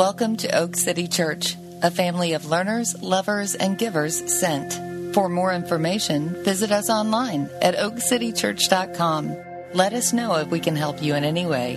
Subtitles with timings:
[0.00, 4.72] Welcome to Oak City Church, a family of learners, lovers, and givers sent.
[5.12, 9.36] For more information, visit us online at oakcitychurch.com.
[9.74, 11.76] Let us know if we can help you in any way.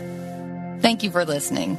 [0.79, 1.78] Thank you for listening.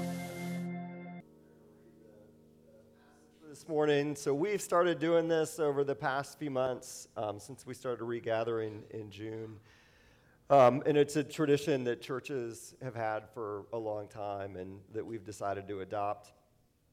[3.48, 7.72] This morning, so we've started doing this over the past few months um, since we
[7.72, 9.60] started regathering in June.
[10.50, 15.04] Um, and it's a tradition that churches have had for a long time and that
[15.04, 16.32] we've decided to adopt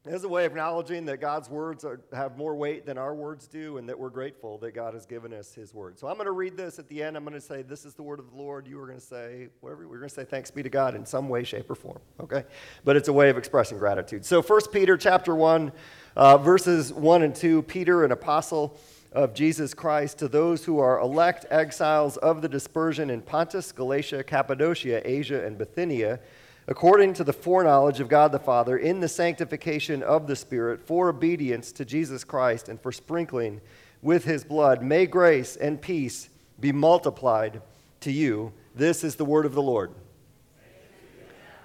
[0.05, 3.47] as a way of acknowledging that God's words are, have more weight than our words
[3.47, 5.99] do and that we're grateful that God has given us his word.
[5.99, 7.15] So I'm going to read this at the end.
[7.15, 8.65] I'm going to say, This is the word of the Lord.
[8.65, 9.87] You are going to say, whatever.
[9.87, 11.99] We're going to say, Thanks be to God in some way, shape, or form.
[12.19, 12.45] Okay?
[12.83, 14.25] But it's a way of expressing gratitude.
[14.25, 15.71] So 1 Peter chapter 1,
[16.15, 18.79] uh, verses 1 and 2 Peter, an apostle
[19.11, 24.23] of Jesus Christ to those who are elect exiles of the dispersion in Pontus, Galatia,
[24.23, 26.19] Cappadocia, Asia, and Bithynia,
[26.67, 31.09] according to the foreknowledge of God the Father, in the sanctification of the Spirit, for
[31.09, 33.59] obedience to Jesus Christ and for sprinkling
[34.01, 34.81] with his blood.
[34.81, 37.61] May grace and peace be multiplied
[38.01, 38.53] to you.
[38.75, 39.91] This is the word of the Lord.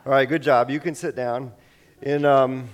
[0.05, 0.71] All right, good job.
[0.71, 1.53] You can sit down.
[2.03, 2.25] In.
[2.25, 2.69] Um,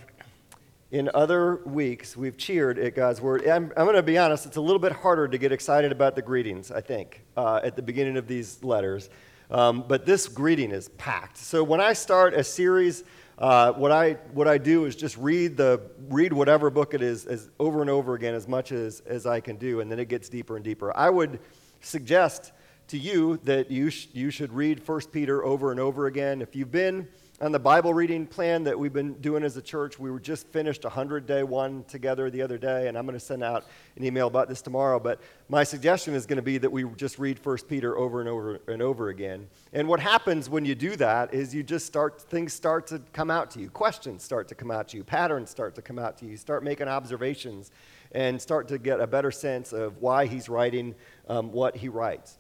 [0.93, 3.49] in other weeks, we've cheered at God's Word.
[3.49, 6.15] I'm, I'm going to be honest, it's a little bit harder to get excited about
[6.15, 9.09] the greetings, I think, uh, at the beginning of these letters.
[9.51, 11.39] Um, but this greeting is packed.
[11.39, 13.05] So when I start a series,
[13.39, 17.25] uh, what, I, what I do is just read, the, read whatever book it is
[17.25, 20.09] as, over and over again as much as, as I can do, and then it
[20.09, 20.95] gets deeper and deeper.
[20.95, 21.41] I would
[21.81, 22.53] suggest
[22.89, 26.43] to you that you, sh- you should read 1 Peter over and over again.
[26.43, 27.09] If you've been
[27.43, 29.99] on the Bible reading plan that we've been doing as a church.
[29.99, 33.19] We were just finished a 100 day one together the other day, and I'm going
[33.19, 35.01] to send out an email about this tomorrow.
[35.01, 38.29] But my suggestion is going to be that we just read 1 Peter over and
[38.29, 39.49] over and over again.
[39.73, 43.29] And what happens when you do that is you just start, things start to come
[43.29, 43.71] out to you.
[43.71, 45.03] Questions start to come out to you.
[45.03, 46.31] Patterns start to come out to you.
[46.31, 47.73] You start making observations
[48.13, 50.95] and start to get a better sense of why he's writing
[51.29, 52.39] um, what he writes.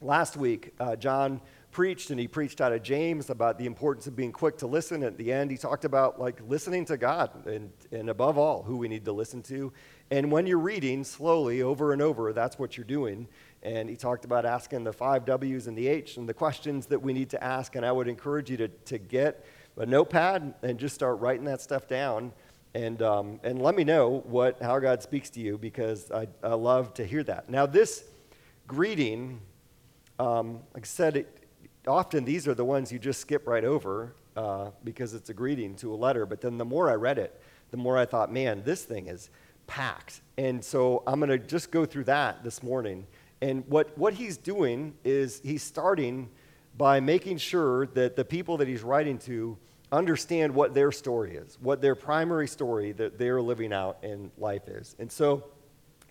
[0.00, 1.40] Last week, uh, John
[1.72, 5.02] preached and he preached out of James about the importance of being quick to listen.
[5.02, 8.76] At the end, he talked about like listening to God and, and above all, who
[8.76, 9.72] we need to listen to.
[10.10, 13.26] And when you're reading slowly over and over, that's what you're doing.
[13.62, 17.00] And he talked about asking the five W's and the H and the questions that
[17.00, 17.74] we need to ask.
[17.74, 19.44] And I would encourage you to, to get
[19.76, 22.32] a notepad and just start writing that stuff down.
[22.74, 26.54] And, um, and let me know what, how God speaks to you because I, I
[26.54, 27.50] love to hear that.
[27.50, 28.04] Now, this
[28.66, 29.40] greeting,
[30.18, 31.41] um, like I said, it,
[31.86, 35.74] often these are the ones you just skip right over uh, because it's a greeting
[35.76, 36.26] to a letter.
[36.26, 39.30] But then the more I read it, the more I thought, man, this thing is
[39.66, 40.20] packed.
[40.36, 43.06] And so I'm going to just go through that this morning.
[43.40, 46.28] And what, what he's doing is he's starting
[46.76, 49.58] by making sure that the people that he's writing to
[49.90, 54.68] understand what their story is, what their primary story that they're living out in life
[54.68, 54.96] is.
[54.98, 55.44] And so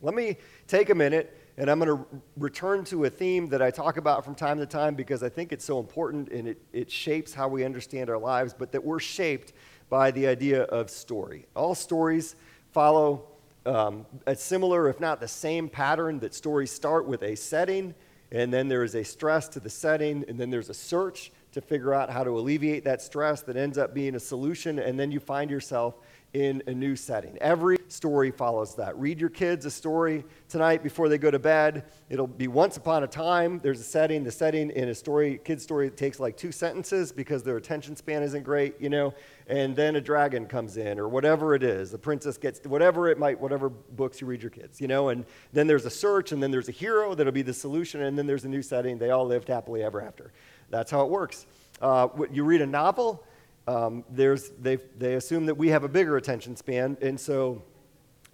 [0.01, 0.37] let me
[0.67, 2.05] take a minute and I'm going to
[2.37, 5.51] return to a theme that I talk about from time to time because I think
[5.51, 8.99] it's so important and it, it shapes how we understand our lives, but that we're
[8.99, 9.53] shaped
[9.89, 11.45] by the idea of story.
[11.55, 12.35] All stories
[12.71, 13.25] follow
[13.65, 17.93] um, a similar, if not the same pattern, that stories start with a setting,
[18.31, 21.61] and then there is a stress to the setting, and then there's a search to
[21.61, 25.11] figure out how to alleviate that stress that ends up being a solution, and then
[25.11, 25.95] you find yourself
[26.33, 27.37] in a new setting.
[27.39, 28.97] Every story follows that.
[28.97, 31.83] Read your kids a story tonight before they go to bed.
[32.09, 33.59] It'll be once upon a time.
[33.61, 34.23] There's a setting.
[34.23, 38.23] The setting in a story, kid's story, takes like two sentences because their attention span
[38.23, 39.13] isn't great, you know.
[39.47, 41.91] And then a dragon comes in, or whatever it is.
[41.91, 45.09] The princess gets whatever it might, whatever books you read your kids, you know.
[45.09, 48.17] And then there's a search, and then there's a hero that'll be the solution, and
[48.17, 48.97] then there's a new setting.
[48.97, 50.31] They all lived happily ever after.
[50.69, 51.45] That's how it works.
[51.81, 53.25] Uh, you read a novel
[53.67, 54.77] um, there's, they,
[55.15, 56.97] assume that we have a bigger attention span.
[57.01, 57.61] And so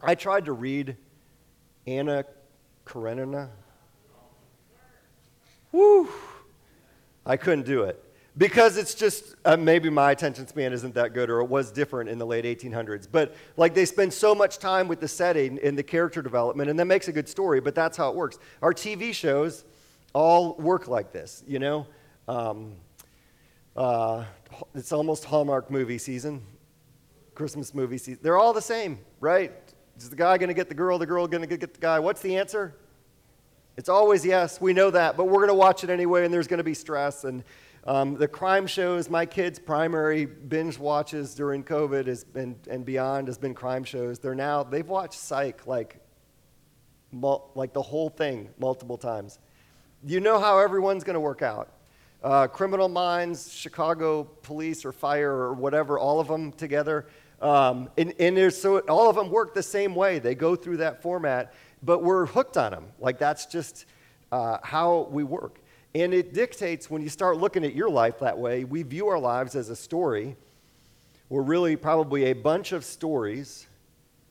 [0.02, 0.96] I tried to read
[1.86, 2.26] Anna
[2.86, 3.50] Karenina.
[5.72, 6.10] Woo!
[7.26, 8.04] I couldn't do it.
[8.38, 12.10] Because it's just, uh, maybe my attention span isn't that good, or it was different
[12.10, 13.08] in the late 1800s.
[13.12, 16.80] But like they spend so much time with the setting and the character development, and
[16.80, 18.38] that makes a good story, but that's how it works.
[18.62, 19.66] Our TV shows
[20.14, 21.88] all work like this, you know?
[22.28, 22.74] Um,
[23.78, 24.26] uh,
[24.74, 26.42] it's almost Hallmark movie season,
[27.36, 28.20] Christmas movie season.
[28.24, 29.54] They're all the same, right?
[29.98, 32.00] Is the guy going to get the girl, the girl going to get the guy?
[32.00, 32.76] What's the answer?
[33.78, 36.48] It's always yes, we know that, but we're going to watch it anyway, and there's
[36.48, 37.24] going to be stress.
[37.24, 37.44] And
[37.86, 43.28] um, the crime shows, my kids' primary binge watches during COVID has been, and beyond
[43.28, 44.18] has been crime shows.
[44.18, 46.00] They're now, they've watched Psych like,
[47.14, 49.38] like the whole thing multiple times.
[50.04, 51.77] You know how everyone's going to work out.
[52.24, 57.06] Uh, criminal Minds, Chicago Police or Fire or whatever, all of them together.
[57.42, 60.18] Um, and and there's, so all of them work the same way.
[60.18, 61.54] They go through that format,
[61.84, 62.86] but we're hooked on them.
[63.00, 63.86] Like that's just
[64.32, 65.60] uh, how we work.
[65.94, 69.20] And it dictates when you start looking at your life that way, we view our
[69.20, 70.36] lives as a story.
[71.30, 73.68] We're really probably a bunch of stories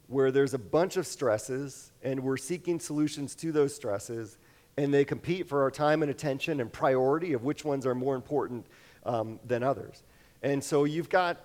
[0.08, 4.38] where there's a bunch of stresses and we're seeking solutions to those stresses
[4.76, 8.14] and they compete for our time and attention and priority of which ones are more
[8.14, 8.66] important
[9.04, 10.02] um, than others.
[10.42, 11.38] And so you've got,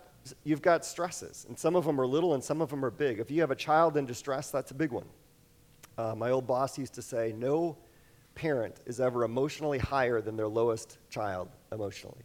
[0.44, 3.19] you've got stresses, and some of them are little and some of them are big.
[3.19, 5.06] If you have a child in distress, that's a big one.
[5.98, 7.78] Uh, my old boss used to say, No
[8.36, 12.24] parent is ever emotionally higher than their lowest child emotionally.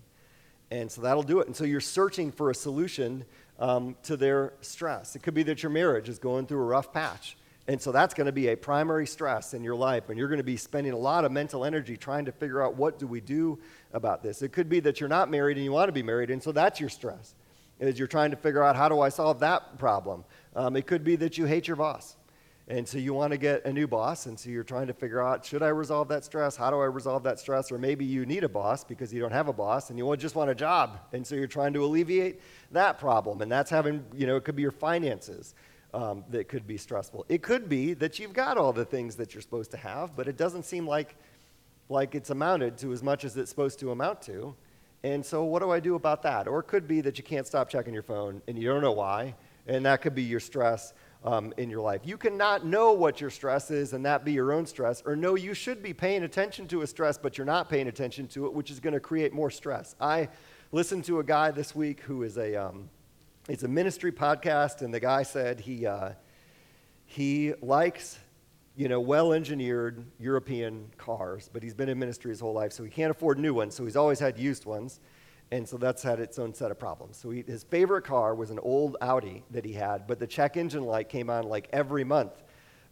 [0.71, 1.47] And so that'll do it.
[1.47, 3.25] And so you're searching for a solution
[3.59, 5.15] um, to their stress.
[5.15, 7.37] It could be that your marriage is going through a rough patch.
[7.69, 10.39] And so that's going to be a primary stress in your life, and you're going
[10.39, 13.21] to be spending a lot of mental energy trying to figure out what do we
[13.21, 13.59] do
[13.93, 14.41] about this.
[14.43, 16.53] It could be that you're not married and you want to be married, and so
[16.53, 17.35] that's your stress,
[17.81, 20.25] is you're trying to figure out how do I solve that problem.
[20.55, 22.17] Um, it could be that you hate your boss,
[22.69, 25.21] and so you want to get a new boss, and so you're trying to figure
[25.21, 26.55] out should I resolve that stress?
[26.55, 27.73] How do I resolve that stress?
[27.73, 30.37] Or maybe you need a boss because you don't have a boss, and you just
[30.37, 32.41] want a job, and so you're trying to alleviate
[32.71, 35.57] that problem, and that's having you know it could be your finances
[35.97, 37.25] um, that could be stressful.
[37.31, 40.29] It could be that you've got all the things that you're supposed to have, but
[40.29, 41.17] it doesn't seem like,
[41.89, 44.55] like it's amounted to as much as it's supposed to amount to.
[45.03, 46.49] And so, what do I do about that?
[46.49, 48.93] Or it could be that you can't stop checking your phone and you don't know
[48.93, 49.35] why,
[49.67, 50.93] and that could be your stress
[51.25, 52.03] um, in your life.
[52.05, 55.35] You cannot know what your stress is and that be your own stress, or know
[55.35, 58.53] you should be paying attention to a stress, but you're not paying attention to it,
[58.53, 59.95] which is going to create more stress.
[59.99, 60.29] I
[60.73, 62.55] listened to a guy this week who is a.
[62.55, 62.91] Um,
[63.49, 66.11] it's a ministry podcast, and the guy said he, uh,
[67.05, 68.19] he likes,
[68.75, 72.91] you know, well-engineered European cars, but he's been in ministry his whole life, so he
[72.91, 74.99] can't afford new ones, so he's always had used ones,
[75.53, 77.17] and so that's had its own set of problems.
[77.17, 80.57] So he, his favorite car was an old Audi that he had, but the check
[80.57, 82.43] engine light came on like every month,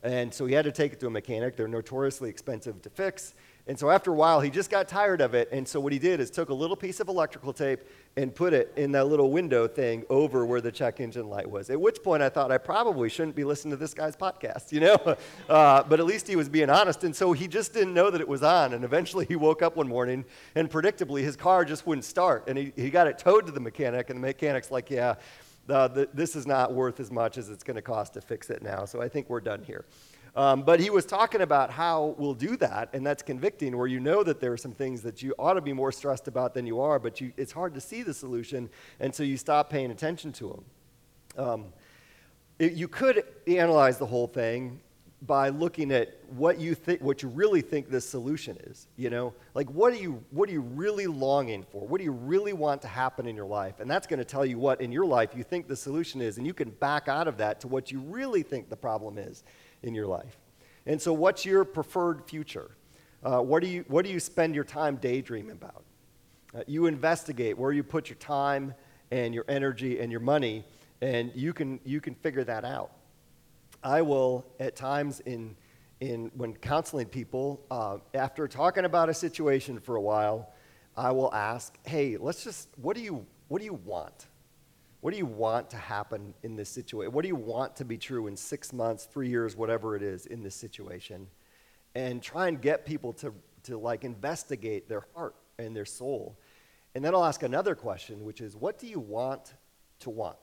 [0.04, 1.56] and so he had to take it to a mechanic.
[1.56, 3.34] They're notoriously expensive to fix,
[3.66, 5.48] and so after a while, he just got tired of it.
[5.50, 7.80] And so what he did is took a little piece of electrical tape
[8.14, 11.70] and put it in that little window thing over where the check engine light was.
[11.70, 14.80] At which point I thought I probably shouldn't be listening to this guy's podcast, you
[14.80, 15.16] know?
[15.48, 17.04] Uh, but at least he was being honest.
[17.04, 18.72] And so he just didn't know that it was on.
[18.72, 20.24] And eventually he woke up one morning
[20.54, 22.44] and predictably his car just wouldn't start.
[22.48, 24.10] And he, he got it towed to the mechanic.
[24.10, 25.16] And the mechanic's like, yeah,
[25.68, 28.62] uh, this is not worth as much as it's going to cost to fix it
[28.62, 28.84] now.
[28.84, 29.84] So I think we're done here.
[30.36, 34.00] Um, but he was talking about how we'll do that, and that's convicting, where you
[34.00, 36.66] know that there are some things that you ought to be more stressed about than
[36.66, 39.92] you are, but you, it's hard to see the solution, and so you stop paying
[39.92, 40.48] attention to
[41.36, 41.46] them.
[41.46, 41.64] Um,
[42.58, 44.80] it, you could analyze the whole thing
[45.26, 49.32] by looking at what you think what you really think this solution is you know?
[49.54, 51.86] Like what are you what are you really longing for?
[51.86, 53.80] What do you really want to happen in your life?
[53.80, 56.36] And that's going to tell you what in your life you think the solution is
[56.36, 59.44] and you can back out of that to what you really think the problem is
[59.84, 60.36] in your life.
[60.86, 62.70] And so, what's your preferred future?
[63.22, 65.84] Uh, what, do you, what do you spend your time daydreaming about?
[66.54, 68.74] Uh, you investigate where you put your time
[69.10, 70.64] and your energy and your money,
[71.00, 72.90] and you can, you can figure that out.
[73.82, 75.56] I will, at times, in,
[76.00, 80.52] in, when counseling people, uh, after talking about a situation for a while,
[80.96, 84.26] I will ask, hey, let's just, what do you, what do you want?
[85.04, 87.12] What do you want to happen in this situation?
[87.12, 90.24] What do you want to be true in six months, three years, whatever it is
[90.24, 91.26] in this situation?
[91.94, 96.38] And try and get people to, to like investigate their heart and their soul.
[96.94, 99.52] And then I'll ask another question, which is, what do you want
[99.98, 100.38] to want?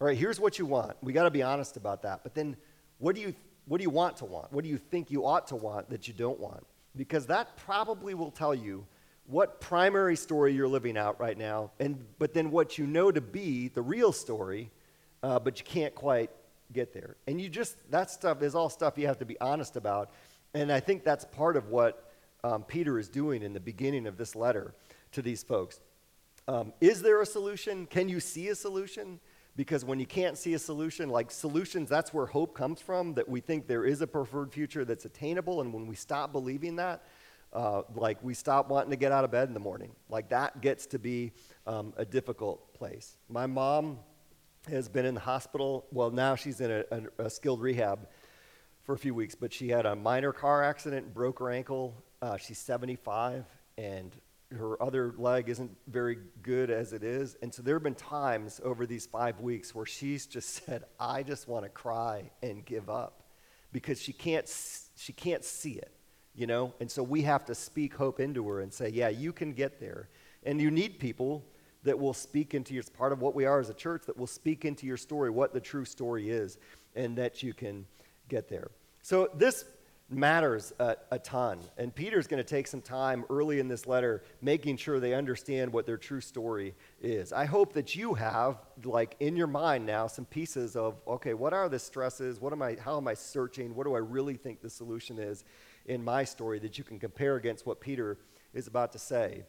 [0.00, 0.96] All right, here's what you want.
[1.02, 2.22] We got to be honest about that.
[2.22, 2.56] But then,
[2.98, 3.34] what do you
[3.66, 4.52] what do you want to want?
[4.52, 6.64] What do you think you ought to want that you don't want?
[6.94, 8.86] Because that probably will tell you
[9.28, 13.20] what primary story you're living out right now, and, but then what you know to
[13.20, 14.70] be the real story,
[15.22, 16.30] uh, but you can't quite
[16.72, 17.16] get there.
[17.26, 20.10] And you just, that stuff is all stuff you have to be honest about.
[20.54, 22.10] And I think that's part of what
[22.42, 24.74] um, Peter is doing in the beginning of this letter
[25.12, 25.80] to these folks.
[26.46, 27.86] Um, is there a solution?
[27.86, 29.20] Can you see a solution?
[29.56, 33.28] Because when you can't see a solution, like solutions, that's where hope comes from, that
[33.28, 35.60] we think there is a preferred future that's attainable.
[35.60, 37.02] And when we stop believing that,
[37.52, 39.92] uh, like we stop wanting to get out of bed in the morning.
[40.08, 41.32] Like that gets to be
[41.66, 43.16] um, a difficult place.
[43.28, 43.98] My mom
[44.68, 45.86] has been in the hospital.
[45.90, 48.06] Well, now she's in a, a, a, skilled rehab
[48.82, 51.94] for a few weeks, but she had a minor car accident, broke her ankle.
[52.20, 53.44] Uh, she's 75,
[53.78, 54.14] and
[54.56, 57.36] her other leg isn't very good as it is.
[57.42, 61.22] And so there have been times over these five weeks where she's just said, I
[61.22, 63.22] just want to cry and give up
[63.72, 64.50] because she can't,
[64.96, 65.97] she can't see it
[66.38, 66.72] you know?
[66.78, 69.80] And so we have to speak hope into her and say, yeah, you can get
[69.80, 70.08] there.
[70.44, 71.44] And you need people
[71.82, 74.16] that will speak into your it's part of what we are as a church that
[74.16, 76.58] will speak into your story, what the true story is,
[76.94, 77.86] and that you can
[78.28, 78.70] get there.
[79.02, 79.64] So this
[80.10, 81.58] matters a, a ton.
[81.76, 85.72] And Peter's going to take some time early in this letter making sure they understand
[85.72, 87.32] what their true story is.
[87.32, 91.52] I hope that you have, like, in your mind now, some pieces of, okay, what
[91.52, 92.40] are the stresses?
[92.40, 93.74] What am I, how am I searching?
[93.74, 95.44] What do I really think the solution is
[95.88, 98.18] in my story that you can compare against what Peter
[98.54, 99.44] is about to say?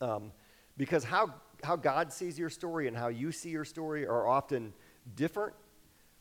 [0.00, 0.32] Um,
[0.76, 4.72] because how, how God sees your story and how you see your story are often
[5.14, 5.54] different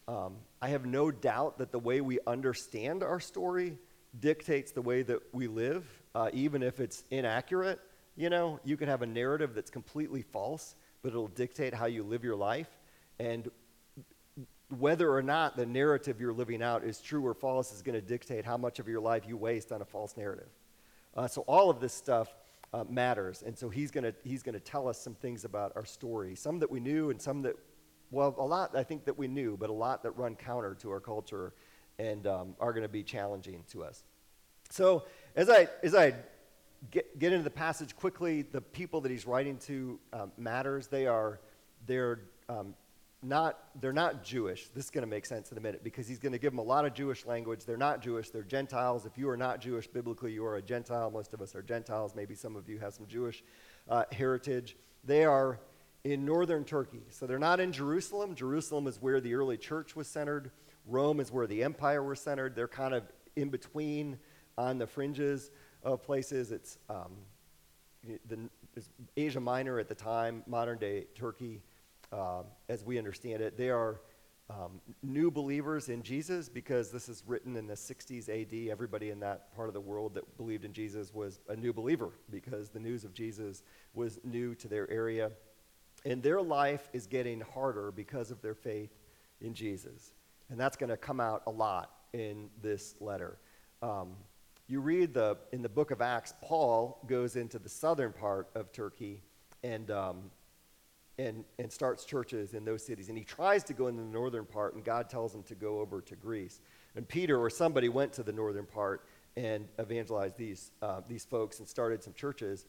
[0.07, 3.77] um, I have no doubt that the way we understand our story
[4.19, 7.79] dictates the way that we live, uh, even if it's inaccurate.
[8.15, 12.03] You know, you can have a narrative that's completely false, but it'll dictate how you
[12.03, 12.69] live your life.
[13.19, 13.49] And
[14.69, 18.05] whether or not the narrative you're living out is true or false is going to
[18.05, 20.49] dictate how much of your life you waste on a false narrative.
[21.15, 22.35] Uh, so all of this stuff
[22.73, 23.43] uh, matters.
[23.45, 26.69] And so he's going he's to tell us some things about our story, some that
[26.69, 27.55] we knew and some that
[28.11, 30.91] well, a lot I think that we knew, but a lot that run counter to
[30.91, 31.53] our culture
[31.97, 34.03] and um, are going to be challenging to us.
[34.69, 35.05] So
[35.35, 36.13] as I as I
[36.91, 40.87] get, get into the passage quickly, the people that he's writing to um, matters.
[40.87, 41.39] They are
[41.87, 42.73] they're um,
[43.27, 44.69] not they're not Jewish.
[44.69, 46.59] This is going to make sense in a minute because he's going to give them
[46.59, 47.65] a lot of Jewish language.
[47.65, 48.29] They're not Jewish.
[48.29, 49.05] They're Gentiles.
[49.05, 51.11] If you are not Jewish biblically, you are a Gentile.
[51.11, 52.13] Most of us are Gentiles.
[52.15, 53.43] Maybe some of you have some Jewish
[53.89, 54.77] uh, heritage.
[55.03, 55.59] They are
[56.03, 57.01] in northern Turkey.
[57.09, 58.35] So they're not in Jerusalem.
[58.35, 60.51] Jerusalem is where the early church was centered,
[60.87, 62.55] Rome is where the empire was centered.
[62.55, 63.03] They're kind of
[63.35, 64.19] in between
[64.55, 65.49] on the fringes
[65.83, 66.51] of places.
[66.51, 67.11] It's, um,
[68.27, 68.37] the,
[69.17, 71.63] Asia Minor at the time, modern day Turkey,
[72.15, 73.57] uh, as we understand it.
[73.57, 73.99] They are
[74.49, 78.71] um, new believers in Jesus because this is written in the 60s AD.
[78.71, 82.11] Everybody in that part of the world that believed in Jesus was a new believer
[82.29, 85.31] because the news of Jesus was new to their area.
[86.05, 88.91] And their life is getting harder because of their faith
[89.41, 90.13] in Jesus.
[90.49, 93.39] And that's going to come out a lot in this letter.
[93.81, 94.15] Um,
[94.67, 98.71] you read the, in the book of Acts, Paul goes into the southern part of
[98.71, 99.21] Turkey
[99.63, 100.31] and, um,
[101.17, 103.09] and, and starts churches in those cities.
[103.09, 105.79] And he tries to go in the northern part, and God tells him to go
[105.79, 106.59] over to Greece.
[106.95, 109.05] And Peter or somebody went to the northern part
[109.37, 112.65] and evangelized these, uh, these folks and started some churches.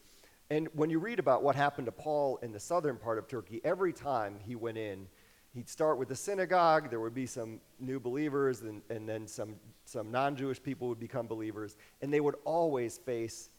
[0.49, 3.61] And when you read about what happened to Paul in the southern part of Turkey,
[3.63, 5.07] every time he went in,
[5.53, 6.89] he'd start with the synagogue.
[6.89, 10.99] There would be some new believers, and, and then some, some non Jewish people would
[10.99, 11.75] become believers.
[12.01, 13.49] And they would always face,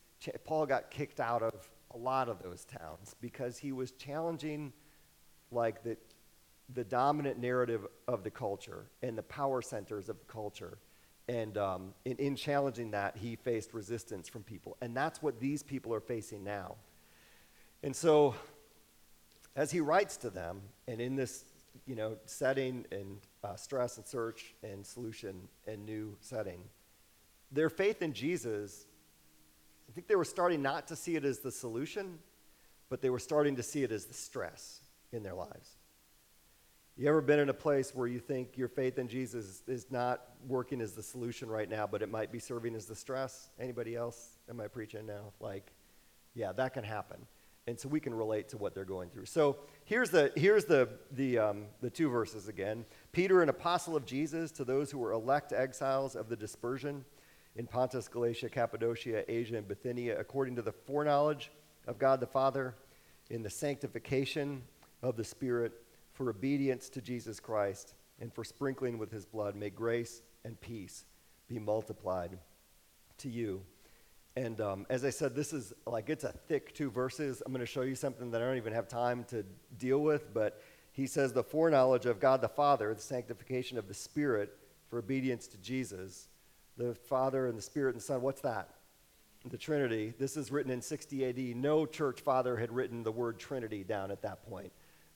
[0.44, 4.72] Paul got kicked out of a lot of those towns because he was challenging,
[5.50, 5.96] like, the,
[6.74, 10.78] the dominant narrative of the culture and the power centers of the culture.
[11.28, 14.76] And um, in, in challenging that, he faced resistance from people.
[14.80, 16.76] And that's what these people are facing now.
[17.82, 18.34] And so,
[19.54, 21.44] as he writes to them, and in this
[21.86, 26.60] you know, setting and uh, stress and search and solution and new setting,
[27.50, 28.86] their faith in Jesus,
[29.88, 32.18] I think they were starting not to see it as the solution,
[32.88, 34.80] but they were starting to see it as the stress
[35.12, 35.76] in their lives.
[36.96, 40.20] You ever been in a place where you think your faith in Jesus is not
[40.48, 43.50] working as the solution right now, but it might be serving as the stress?
[43.60, 44.38] Anybody else?
[44.50, 45.32] Am I preaching now?
[45.38, 45.72] Like,
[46.34, 47.18] yeah, that can happen.
[47.68, 49.26] And so we can relate to what they're going through.
[49.26, 52.84] So here's the, here's the, the, um, the two verses again.
[53.12, 57.04] Peter, an apostle of Jesus, to those who were elect exiles of the dispersion
[57.58, 61.50] in Pontus, Galatia, Cappadocia, Asia, and Bithynia, according to the foreknowledge
[61.88, 62.76] of God the Father,
[63.30, 64.62] in the sanctification
[65.02, 65.72] of the Spirit
[66.12, 69.56] for obedience to Jesus Christ and for sprinkling with his blood.
[69.56, 71.04] May grace and peace
[71.48, 72.38] be multiplied
[73.18, 73.62] to you.
[74.36, 77.42] And um, as I said, this is like it's a thick two verses.
[77.44, 79.44] I'm going to show you something that I don't even have time to
[79.78, 80.62] deal with, but
[80.92, 84.56] he says the foreknowledge of God the Father, the sanctification of the Spirit
[84.88, 86.28] for obedience to Jesus.
[86.78, 88.70] The Father and the Spirit and the Son, what's that?
[89.44, 90.14] The Trinity.
[90.18, 91.56] This is written in 60 AD.
[91.56, 94.72] No church father had written the word Trinity down at that point.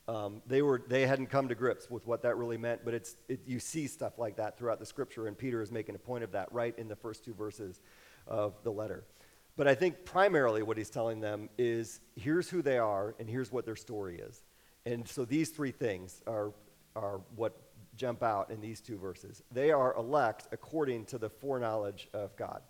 [0.07, 3.15] Um, they, were, they hadn't come to grips with what that really meant, but it's,
[3.29, 6.25] it, you see stuff like that throughout the scripture, and Peter is making a point
[6.25, 7.79] of that right in the first two verses
[8.27, 9.05] of the letter.
[9.55, 13.51] But I think primarily what he's telling them is here's who they are, and here's
[13.51, 14.43] what their story is.
[14.85, 16.51] And so these three things are,
[16.95, 17.62] are what
[18.03, 19.41] jump out in these two verses.
[19.49, 22.61] They are elect according to the foreknowledge of God.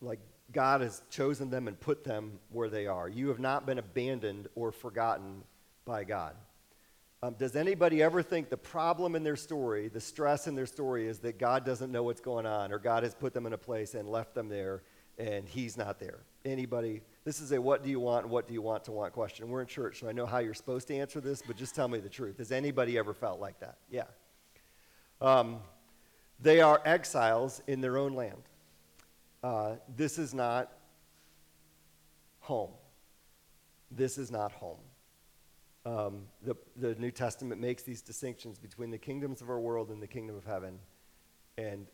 [0.00, 3.10] Like God has chosen them and put them where they are.
[3.10, 5.42] You have not been abandoned or forgotten
[5.84, 6.34] by God.
[7.22, 11.06] Um, does anybody ever think the problem in their story, the stress in their story,
[11.06, 13.58] is that God doesn't know what's going on or God has put them in a
[13.58, 14.82] place and left them there
[15.18, 16.20] and He's not there?
[16.42, 19.48] Anybody This is a what do you want what do you want to want question.
[19.48, 21.88] We're in church, so I know how you're supposed to answer this, but just tell
[21.88, 22.38] me the truth.
[22.38, 23.78] Has anybody ever felt like that?
[23.90, 24.04] Yeah.
[25.20, 25.60] Um,
[26.40, 28.42] they are exiles in their own land.
[29.42, 30.72] Uh, this is not
[32.40, 32.72] home.
[33.90, 34.78] This is not home.
[35.84, 40.02] Um, the, the New Testament makes these distinctions between the kingdoms of our world and
[40.02, 40.78] the kingdom of heaven.
[41.58, 41.86] And,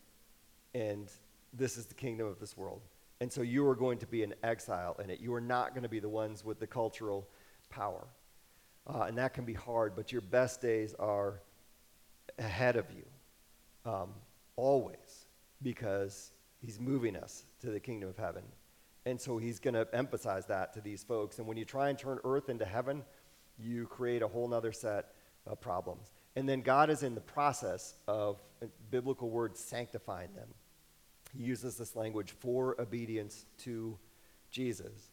[0.73, 1.11] and
[1.53, 2.81] this is the kingdom of this world.
[3.21, 5.19] And so you are going to be an exile in it.
[5.19, 7.27] You are not going to be the ones with the cultural
[7.69, 8.07] power.
[8.87, 11.41] Uh, and that can be hard, but your best days are
[12.37, 14.13] ahead of you, um,
[14.55, 15.25] always,
[15.61, 18.43] because he's moving us to the kingdom of heaven.
[19.05, 21.39] And so he's going to emphasize that to these folks.
[21.39, 23.03] And when you try and turn earth into heaven,
[23.57, 25.13] you create a whole other set
[25.45, 26.13] of problems.
[26.35, 28.41] And then God is in the process of,
[28.91, 30.47] biblical word, sanctifying them.
[31.35, 33.97] He uses this language for obedience to
[34.51, 35.11] Jesus.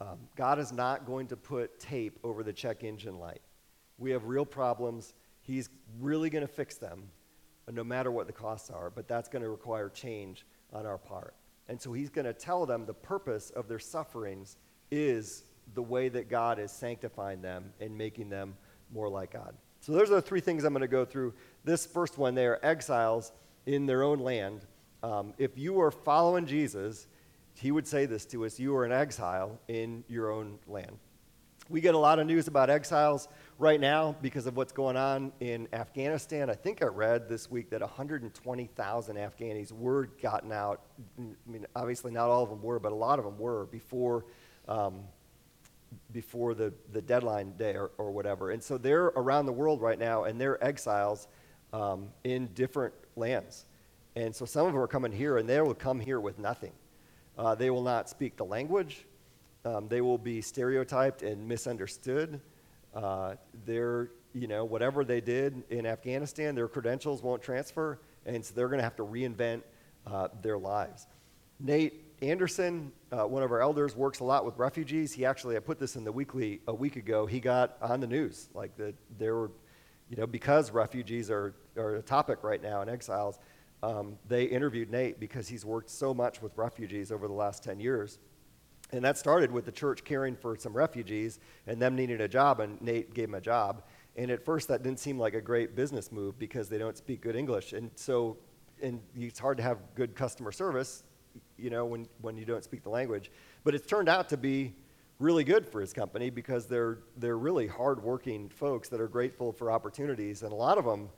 [0.00, 3.42] Um, God is not going to put tape over the check engine light.
[3.98, 5.14] We have real problems.
[5.42, 5.68] He's
[6.00, 7.04] really going to fix them,
[7.70, 11.34] no matter what the costs are, but that's going to require change on our part.
[11.68, 14.56] And so he's going to tell them the purpose of their sufferings
[14.90, 15.44] is
[15.74, 18.56] the way that God is sanctifying them and making them
[18.92, 19.54] more like God.
[19.80, 21.34] So those are the three things I'm going to go through.
[21.64, 23.32] This first one, they are exiles
[23.66, 24.66] in their own land.
[25.04, 27.08] Um, if you are following Jesus,
[27.52, 30.96] he would say this to us you are an exile in your own land.
[31.68, 35.30] We get a lot of news about exiles right now because of what's going on
[35.40, 36.48] in Afghanistan.
[36.48, 40.80] I think I read this week that 120,000 Afghanis were gotten out.
[41.18, 44.24] I mean, obviously, not all of them were, but a lot of them were before.
[44.68, 45.00] Um,
[46.12, 48.50] before the, the deadline day or, or whatever.
[48.50, 51.28] And so they're around the world right now, and they're exiles
[51.72, 53.66] um, in different lands.
[54.16, 56.72] And so some of them are coming here, and they will come here with nothing.
[57.36, 59.06] Uh, they will not speak the language.
[59.64, 62.40] Um, they will be stereotyped and misunderstood.
[62.94, 68.54] Uh, they're, you know, whatever they did in Afghanistan, their credentials won't transfer, and so
[68.54, 69.62] they're going to have to reinvent
[70.06, 71.08] uh, their lives.
[71.58, 75.12] Nate Anderson, uh, one of our elders, works a lot with refugees.
[75.12, 77.26] He actually, I put this in the weekly a week ago.
[77.26, 79.50] He got on the news, like that there were,
[80.08, 83.38] you know, because refugees are, are a topic right now in exiles
[83.82, 87.80] um, they interviewed Nate because he's worked so much with refugees over the last 10
[87.80, 88.18] years.
[88.92, 92.60] And that started with the church caring for some refugees and them needing a job,
[92.60, 93.82] and Nate gave him a job.
[94.16, 97.20] And at first, that didn't seem like a great business move because they don't speak
[97.20, 97.72] good English.
[97.72, 98.36] And so,
[98.80, 101.02] and it's hard to have good customer service,
[101.58, 103.30] you know, when, when you don't speak the language.
[103.64, 104.74] But it's turned out to be
[105.18, 109.70] really good for his company because they're, they're really hardworking folks that are grateful for
[109.70, 110.42] opportunities.
[110.42, 111.08] And a lot of them,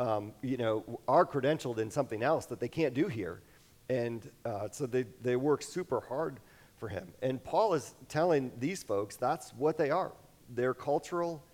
[0.00, 3.42] um, you know, are credentialed in something else that they can't do here.
[3.90, 6.40] And uh, so they, they work super hard
[6.78, 7.12] for him.
[7.22, 10.12] And Paul is telling these folks that's what they are.
[10.48, 11.44] They're cultural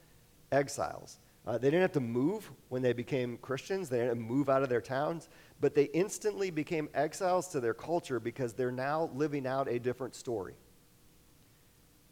[0.53, 1.19] exiles.
[1.45, 4.69] Uh, they didn't have to move when they became Christians, they didn't move out of
[4.69, 5.29] their towns,
[5.61, 10.15] but they instantly became exiles to their culture because they're now living out a different
[10.15, 10.55] story.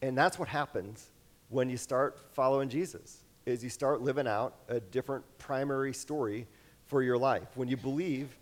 [0.03, 1.11] And that's what happens
[1.49, 6.47] when you start following Jesus is you start living out a different primary story
[6.87, 7.49] for your life.
[7.55, 8.37] When you believe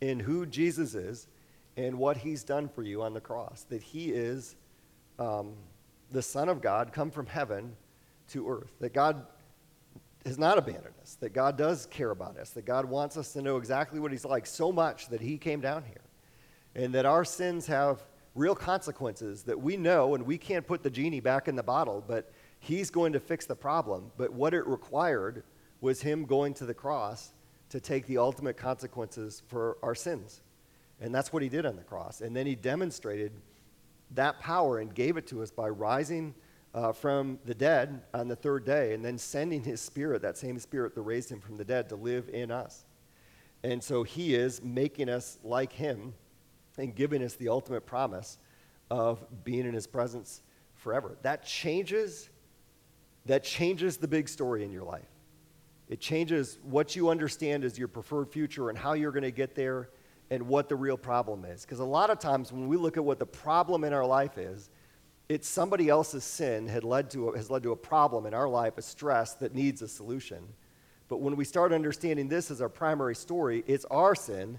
[0.00, 1.26] in who Jesus is
[1.76, 4.56] and what he's done for you on the cross, that he is
[5.18, 5.52] um,
[6.10, 7.76] the Son of God come from heaven
[8.28, 9.26] to earth, that God
[10.24, 13.42] has not abandoned us, that God does care about us, that God wants us to
[13.42, 16.02] know exactly what he's like so much that he came down here,
[16.74, 18.02] and that our sins have
[18.34, 22.04] real consequences that we know and we can't put the genie back in the bottle,
[22.06, 25.42] but He's going to fix the problem, but what it required
[25.80, 27.32] was him going to the cross
[27.70, 30.42] to take the ultimate consequences for our sins.
[31.00, 32.20] And that's what he did on the cross.
[32.20, 33.32] And then he demonstrated
[34.12, 36.34] that power and gave it to us by rising
[36.74, 40.58] uh, from the dead on the third day and then sending his spirit, that same
[40.58, 42.84] spirit that raised him from the dead, to live in us.
[43.62, 46.14] And so he is making us like him
[46.78, 48.38] and giving us the ultimate promise
[48.90, 50.42] of being in his presence
[50.74, 51.16] forever.
[51.22, 52.30] That changes
[53.26, 55.08] that changes the big story in your life.
[55.88, 59.54] It changes what you understand as your preferred future and how you're going to get
[59.54, 59.90] there
[60.30, 61.62] and what the real problem is.
[61.62, 64.38] Because a lot of times when we look at what the problem in our life
[64.38, 64.70] is,
[65.28, 68.78] it's somebody else's sin had led to has led to a problem in our life,
[68.78, 70.42] a stress that needs a solution.
[71.08, 74.58] But when we start understanding this as our primary story, it's our sin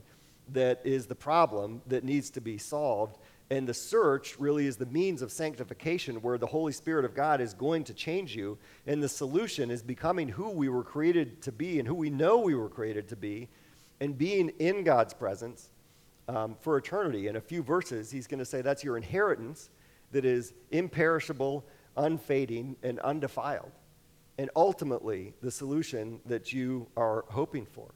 [0.54, 3.17] that is the problem that needs to be solved.
[3.51, 7.41] And the search really is the means of sanctification where the Holy Spirit of God
[7.41, 8.57] is going to change you.
[8.87, 12.37] And the solution is becoming who we were created to be and who we know
[12.37, 13.49] we were created to be
[13.99, 15.69] and being in God's presence
[16.29, 17.27] um, for eternity.
[17.27, 19.69] In a few verses, he's going to say that's your inheritance
[20.13, 21.65] that is imperishable,
[21.97, 23.73] unfading, and undefiled.
[24.37, 27.93] And ultimately, the solution that you are hoping for.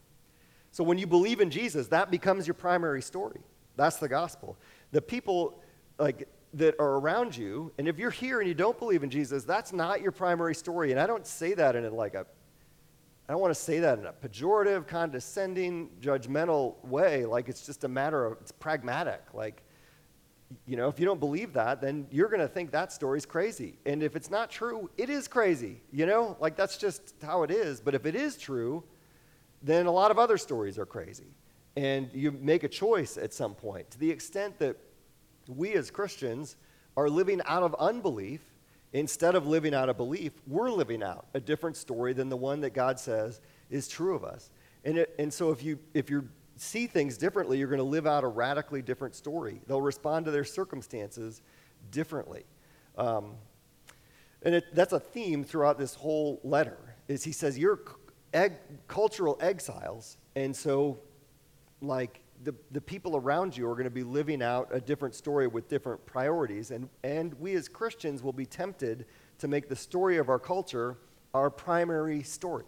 [0.74, 3.40] So when you believe in Jesus, that becomes your primary story.
[3.78, 4.58] That's the gospel.
[4.92, 5.62] The people
[6.00, 9.44] like that are around you, and if you're here and you don't believe in Jesus,
[9.44, 10.92] that's not your primary story.
[10.92, 12.26] And I don't say that in a, like a
[13.28, 17.26] I don't want to say that in a pejorative, condescending, judgmental way.
[17.26, 19.22] Like it's just a matter of, it's pragmatic.
[19.34, 19.64] Like,
[20.68, 23.80] you know, if you don't believe that, then you're going to think that story's crazy.
[23.88, 25.82] And if it's not true, it is crazy.
[25.92, 27.82] You know, like that's just how it is.
[27.82, 28.84] But if it is true,
[29.64, 31.34] then a lot of other stories are crazy.
[31.76, 33.92] And you make a choice at some point.
[33.92, 34.78] To the extent that
[35.48, 36.56] we as Christians
[36.96, 38.42] are living out of unbelief,
[38.96, 42.62] Instead of living out of belief, we're living out a different story than the one
[42.62, 44.50] that God says is true of us.
[44.86, 48.08] And, it, and so if you, if you see things differently, you're going to live
[48.08, 49.60] out a radically different story.
[49.68, 51.42] They'll respond to their circumstances
[51.92, 52.46] differently.
[52.98, 53.34] Um,
[54.44, 56.78] and it, that's a theme throughout this whole letter
[57.10, 57.82] is he says you're
[58.88, 61.02] cultural exiles and so
[61.82, 65.48] like the, the people around you are going to be living out a different story
[65.48, 66.72] with different priorities.
[66.72, 69.06] And, and we as Christians will be tempted
[69.40, 70.98] to make the story of our culture
[71.36, 72.64] our primary story.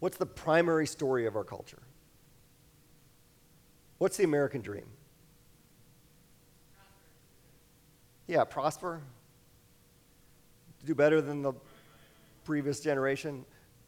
[0.00, 1.82] What's the primary story of our culture?
[3.98, 4.86] What's the American dream?
[8.26, 9.00] Yeah, prosper.
[10.84, 11.52] Do better than the
[12.44, 13.44] previous generation.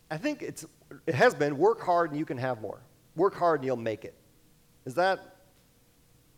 [0.09, 0.65] I think it's,
[1.07, 2.81] it has been work hard and you can have more.
[3.17, 4.15] Work hard and you'll make it.
[4.85, 5.37] Is that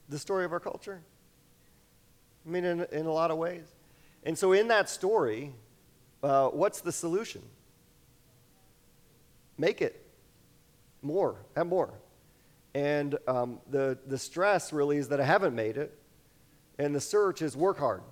[0.09, 1.03] the story of our culture?
[2.47, 3.67] I mean, in, in a lot of ways.
[4.25, 5.53] And so, in that story,
[6.23, 7.43] uh, what's the solution?
[9.59, 10.07] Make it
[11.03, 11.93] more, have more.
[12.75, 15.99] And um, the, the stress really is that I haven't made it,
[16.79, 18.03] and the search is work hard.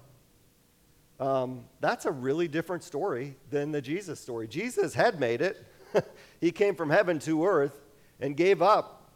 [1.19, 4.49] Um, that's a really different story than the Jesus story.
[4.49, 5.65] Jesus had made it,
[6.41, 7.86] he came from heaven to earth
[8.21, 9.11] and gave up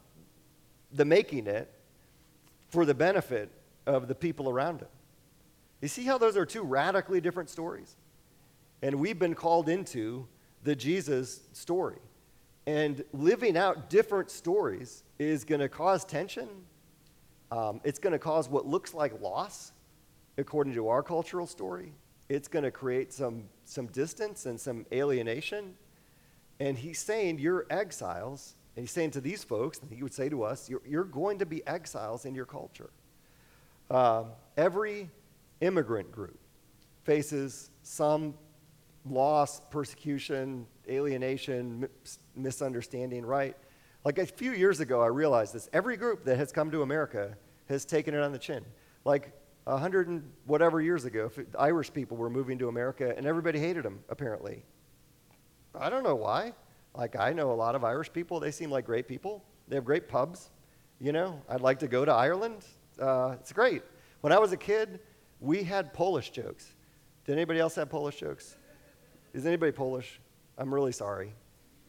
[0.92, 1.70] the making it
[2.68, 3.50] for the benefit
[3.86, 4.88] of the people around him.
[5.80, 7.96] You see how those are two radically different stories?
[8.82, 10.26] And we've been called into
[10.62, 11.98] the Jesus story.
[12.66, 16.48] And living out different stories is going to cause tension.
[17.50, 19.72] Um, it's going to cause what looks like loss,
[20.38, 21.92] according to our cultural story.
[22.28, 25.74] It's going to create some, some distance and some alienation.
[26.60, 30.28] And he's saying, You're exiles and he's saying to these folks, and he would say
[30.28, 32.90] to us, You're, you're going to be exiles in your culture.
[33.90, 34.24] Uh,
[34.56, 35.10] every
[35.60, 36.38] immigrant group
[37.04, 38.34] faces some
[39.04, 41.88] loss, persecution, alienation,
[42.36, 43.56] misunderstanding, right?
[44.04, 45.68] Like a few years ago, I realized this.
[45.72, 47.36] Every group that has come to America
[47.68, 48.64] has taken it on the chin.
[49.04, 49.32] Like
[49.66, 53.84] a hundred and whatever years ago, Irish people were moving to America, and everybody hated
[53.84, 54.62] them, apparently.
[55.74, 56.52] I don't know why.
[56.94, 58.40] Like, I know a lot of Irish people.
[58.40, 59.44] They seem like great people.
[59.68, 60.50] They have great pubs.
[61.00, 62.64] You know, I'd like to go to Ireland.
[63.00, 63.82] Uh, it's great.
[64.20, 65.00] When I was a kid,
[65.40, 66.74] we had Polish jokes.
[67.24, 68.56] Did anybody else have Polish jokes?
[69.32, 70.20] Is anybody Polish?
[70.58, 71.32] I'm really sorry.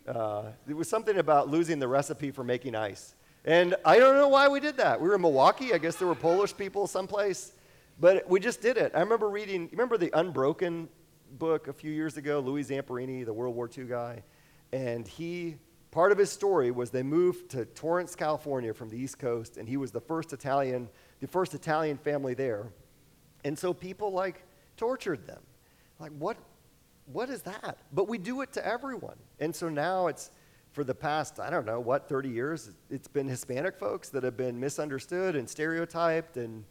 [0.08, 3.16] Uh, it was something about losing the recipe for making ice.
[3.44, 5.02] And I don't know why we did that.
[5.02, 5.74] We were in Milwaukee.
[5.74, 7.54] I guess there were Polish people someplace.
[8.00, 8.92] But we just did it.
[8.96, 10.90] I remember reading, remember the Unbroken
[11.38, 12.40] book a few years ago?
[12.40, 14.24] Louis Zamperini, the World War II guy.
[14.74, 15.58] And he,
[15.92, 19.68] part of his story was they moved to Torrance, California from the East Coast, and
[19.68, 22.72] he was the first Italian, the first Italian family there.
[23.44, 24.44] And so people like
[24.78, 25.42] tortured them.
[26.00, 26.38] Like, what,
[27.12, 27.78] what is that?
[27.94, 29.18] But we do it to everyone.
[29.40, 30.32] And so now it's,
[30.72, 34.38] for the past, I don't know, what, 30 years, it's been Hispanic folks that have
[34.38, 36.64] been misunderstood and stereotyped and,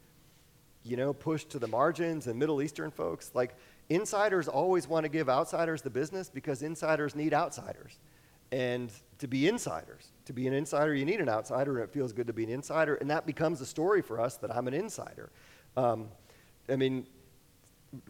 [0.85, 3.31] you know, pushed to the margins and Middle Eastern folks.
[3.35, 3.55] Like,
[3.90, 7.98] insiders always want to give outsiders the business because insiders need outsiders.
[8.53, 12.12] And to be insiders, to be an insider, you need an outsider, and it feels
[12.12, 12.94] good to be an insider.
[12.94, 15.31] And that becomes a story for us that I'm an insider.
[15.76, 16.09] Um,
[16.68, 17.07] I mean,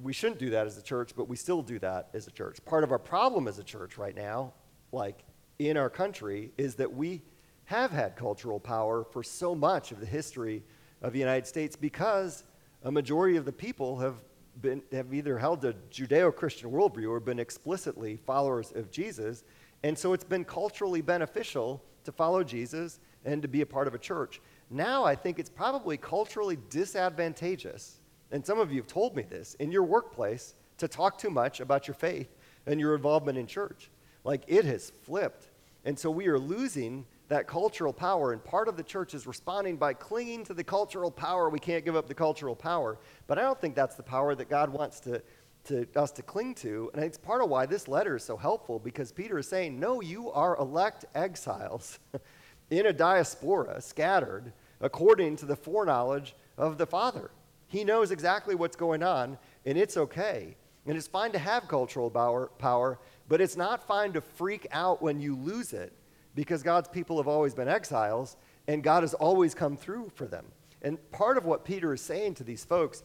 [0.02, 2.58] we shouldn't do that as a church, but we still do that as a church.
[2.64, 4.52] Part of our problem as a church right now,
[4.92, 5.24] like
[5.58, 7.22] in our country, is that we
[7.64, 10.62] have had cultural power for so much of the history
[11.02, 12.44] of the United States because
[12.82, 14.16] a majority of the people have
[14.60, 19.44] been, have either held a Judeo Christian worldview or been explicitly followers of Jesus.
[19.82, 23.94] And so it's been culturally beneficial to follow Jesus and to be a part of
[23.94, 24.40] a church.
[24.70, 29.54] Now I think it's probably culturally disadvantageous, and some of you have told me this,
[29.54, 32.34] in your workplace to talk too much about your faith
[32.66, 33.90] and your involvement in church.
[34.24, 35.48] Like it has flipped.
[35.84, 38.32] And so we are losing that cultural power.
[38.32, 41.48] And part of the church is responding by clinging to the cultural power.
[41.48, 42.98] We can't give up the cultural power.
[43.28, 45.22] But I don't think that's the power that God wants to,
[45.66, 46.90] to us to cling to.
[46.92, 50.00] And it's part of why this letter is so helpful because Peter is saying, no,
[50.02, 52.00] you are elect exiles
[52.70, 57.30] in a diaspora, scattered, according to the foreknowledge of the Father.
[57.68, 60.56] He knows exactly what's going on, and it's okay.
[60.84, 65.00] And it's fine to have cultural power, power, but it's not fine to freak out
[65.00, 65.92] when you lose it
[66.34, 68.36] because God's people have always been exiles,
[68.68, 70.46] and God has always come through for them.
[70.82, 73.02] And part of what Peter is saying to these folks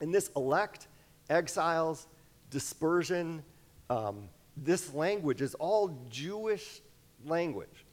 [0.00, 0.88] in this elect,
[1.30, 2.06] exiles,
[2.50, 3.42] dispersion,
[3.88, 6.80] um, this language is all Jewish
[7.24, 7.84] language.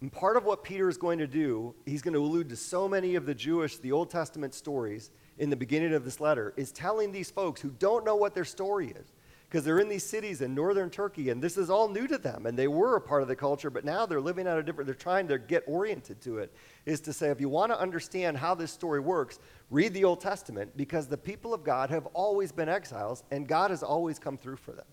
[0.00, 2.88] And part of what Peter is going to do, he's going to allude to so
[2.88, 6.72] many of the Jewish, the Old Testament stories in the beginning of this letter, is
[6.72, 9.12] telling these folks who don't know what their story is,
[9.50, 12.46] because they're in these cities in northern Turkey, and this is all new to them,
[12.46, 14.86] and they were a part of the culture, but now they're living out a different,
[14.86, 16.54] they're trying to get oriented to it,
[16.86, 20.20] is to say, if you want to understand how this story works, read the Old
[20.20, 24.38] Testament, because the people of God have always been exiles, and God has always come
[24.38, 24.86] through for them.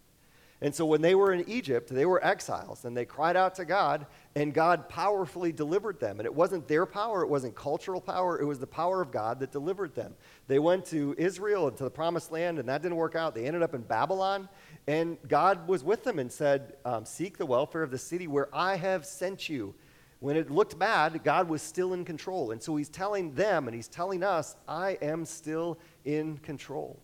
[0.60, 3.66] And so when they were in Egypt, they were exiles and they cried out to
[3.66, 6.20] God, and God powerfully delivered them.
[6.20, 9.40] And it wasn't their power, it wasn't cultural power, it was the power of God
[9.40, 10.16] that delivered them.
[10.48, 13.36] They went to Israel and to the promised land, and that didn't work out.
[13.36, 14.50] They ended up in Babylon,
[14.88, 18.50] and God was with them and said, um, Seek the welfare of the city where
[18.52, 19.76] I have sent you.
[20.20, 22.50] When it looked bad, God was still in control.
[22.50, 27.00] And so he's telling them and he's telling us, I am still in control.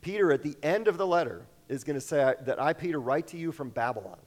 [0.00, 3.28] Peter, at the end of the letter, is going to say that I, Peter, write
[3.28, 4.18] to you from Babylon.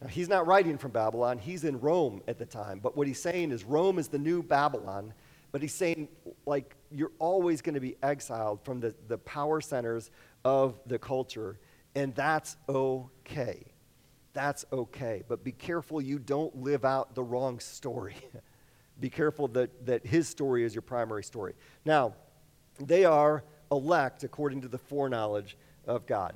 [0.00, 2.80] Now, he's not writing from Babylon, he's in Rome at the time.
[2.82, 5.12] But what he's saying is Rome is the new Babylon.
[5.52, 6.08] But he's saying,
[6.46, 10.10] like, you're always going to be exiled from the, the power centers
[10.44, 11.58] of the culture.
[11.94, 13.64] And that's okay.
[14.32, 15.24] That's okay.
[15.28, 18.16] But be careful you don't live out the wrong story.
[19.00, 21.54] be careful that, that his story is your primary story.
[21.84, 22.14] Now,
[22.78, 25.56] they are elect according to the foreknowledge
[25.90, 26.34] of God.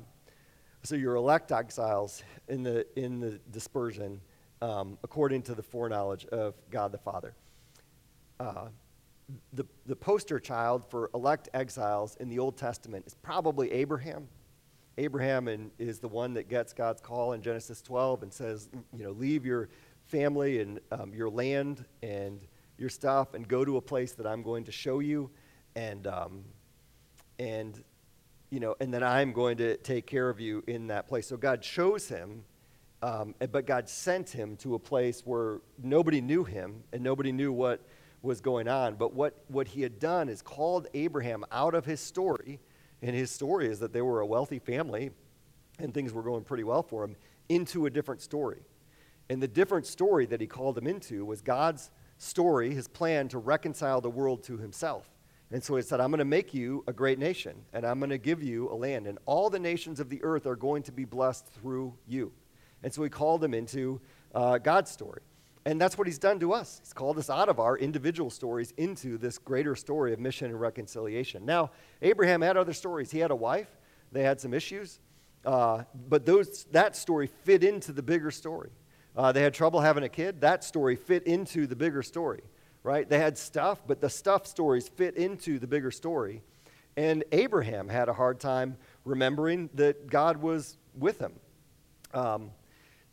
[0.83, 4.21] So you're elect exiles in the, in the dispersion
[4.61, 7.35] um, according to the foreknowledge of God the Father.
[8.41, 8.67] Uh,
[9.53, 14.29] the, the poster child for elect exiles in the Old Testament is probably Abraham.
[14.99, 19.05] Abraham in, is the one that gets God's call in Genesis 12 and says, you
[19.05, 19.69] know, leave your
[20.07, 24.43] family and um, your land and your stuff and go to a place that I'm
[24.43, 25.31] going to show you.
[25.75, 26.45] And, um,
[27.39, 27.83] and
[28.51, 31.27] you know, and then I'm going to take care of you in that place.
[31.27, 32.45] So God chose him,
[33.03, 37.53] um, but God sent him to a place where nobody knew him and nobody knew
[37.53, 37.81] what
[38.23, 38.95] was going on.
[38.95, 42.61] But what, what he had done is called Abraham out of his story,
[43.03, 45.11] and his story is that they were a wealthy family
[45.79, 47.17] and things were going pretty well for him,
[47.49, 48.63] into a different story.
[49.29, 53.39] And the different story that he called him into was God's story, his plan to
[53.39, 55.11] reconcile the world to himself.
[55.55, 58.11] And so he said, I'm going to make you a great nation, and I'm going
[58.11, 60.91] to give you a land, and all the nations of the earth are going to
[60.91, 62.33] be blessed through you.
[62.83, 64.01] And so he called them into
[64.35, 65.23] uh, God's story.
[65.65, 66.81] And that's what he's done to us.
[66.83, 70.61] He's called us out of our individual stories into this greater story of mission and
[70.61, 71.47] reconciliation.
[71.47, 71.71] Now,
[72.03, 73.13] Abraham had other stories.
[73.13, 73.71] He had a wife,
[74.11, 74.99] they had some issues,
[75.45, 78.71] uh, but those, that story fit into the bigger story.
[79.17, 80.41] Uh, they had trouble having a kid.
[80.41, 82.43] That story fit into the bigger story
[82.85, 83.09] right?
[83.09, 86.43] They had stuff, but the stuff stories fit into the bigger story.
[86.97, 91.33] And Abraham had a hard time remembering that God was with him.
[92.13, 92.51] Um,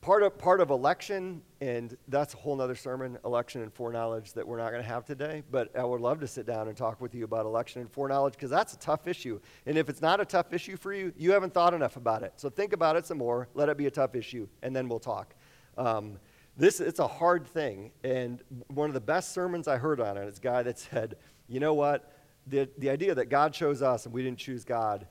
[0.01, 4.45] part, of, part of election, and that's a whole other sermon, election and foreknowledge, that
[4.47, 5.41] we're not going to have today.
[5.49, 8.33] But I would love to sit down and talk with you about election and foreknowledge
[8.33, 9.39] because that's a tough issue.
[9.65, 12.33] And if it's not a tough issue for you, you haven't thought enough about it.
[12.35, 14.99] So think about it some more, let it be a tough issue, and then we'll
[14.99, 15.33] talk.
[15.77, 16.19] Um,
[16.57, 20.27] this it's a hard thing and one of the best sermons i heard on it
[20.27, 21.15] is a guy that said
[21.51, 22.13] you know what?
[22.47, 25.05] The, the idea that god chose us and we didn't choose god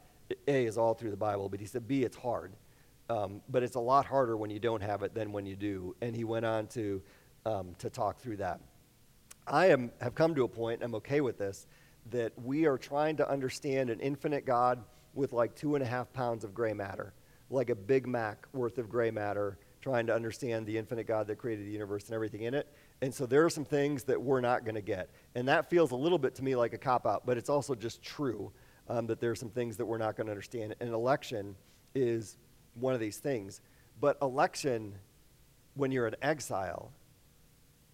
[0.49, 2.53] a is all through the bible but he said b it's hard.
[3.09, 5.97] Um, but it's a lot harder when you don't have it than when you do.
[6.01, 7.03] And he went on to
[7.45, 8.61] um, to talk through that.
[9.49, 11.67] I am have come to a point i'm okay with this
[12.11, 14.83] that we are trying to understand an infinite god
[15.15, 17.13] with like two and a half pounds of gray matter
[17.51, 21.39] like a big mac worth of gray matter trying to understand the infinite God that
[21.39, 22.69] created the universe and everything in it.
[23.01, 25.11] And so there are some things that we're not going to get.
[25.35, 27.75] And that feels a little bit to me like a cop out, but it's also
[27.75, 28.53] just true
[28.89, 30.75] um, that there are some things that we're not going to understand.
[30.81, 31.57] And election
[31.95, 32.37] is
[32.75, 33.61] one of these things.
[34.01, 34.95] But election,
[35.75, 36.93] when you're in exile,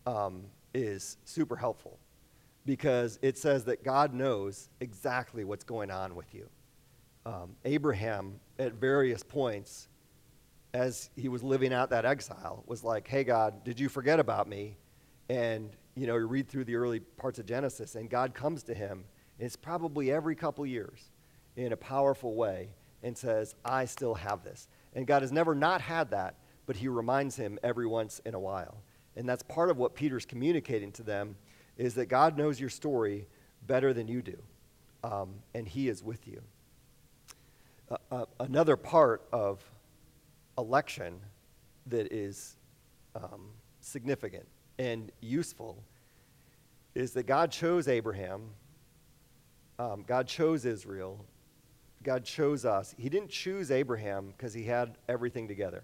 [0.06, 0.44] um,
[0.74, 1.98] is super helpful
[2.64, 6.48] because it says that God knows exactly what's going on with you.
[7.24, 9.88] Um, Abraham, at various points,
[10.74, 14.48] as he was living out that exile, was like, hey, God, did you forget about
[14.48, 14.76] me?
[15.28, 18.74] And, you know, you read through the early parts of Genesis, and God comes to
[18.74, 19.04] him,
[19.38, 21.10] and it's probably every couple years
[21.56, 22.70] in a powerful way,
[23.02, 24.68] and says, I still have this.
[24.94, 28.40] And God has never not had that, but he reminds him every once in a
[28.40, 28.78] while.
[29.16, 31.36] And that's part of what Peter's communicating to them
[31.76, 33.26] is that God knows your story
[33.66, 34.38] better than you do,
[35.04, 36.42] um, and he is with you.
[37.90, 39.62] Uh, uh, another part of
[40.58, 41.20] election
[41.86, 42.56] that is
[43.14, 43.48] um,
[43.80, 44.46] significant
[44.78, 45.82] and useful
[46.94, 48.42] is that God chose Abraham,
[49.78, 51.24] um, God chose Israel,
[52.02, 52.94] God chose us.
[52.96, 55.82] He didn't choose Abraham because he had everything together.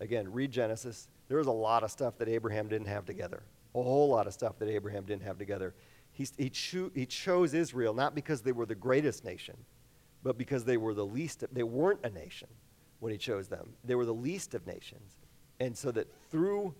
[0.00, 1.08] Again, read Genesis.
[1.28, 3.42] There was a lot of stuff that Abraham didn't have together,
[3.74, 5.74] a whole lot of stuff that Abraham didn't have together.
[6.12, 9.56] He, he, cho- he chose Israel not because they were the greatest nation,
[10.22, 11.44] but because they were the least.
[11.52, 12.48] They weren't a nation
[13.02, 13.68] when he chose them.
[13.82, 15.16] They were the least of nations.
[15.58, 16.72] And so that through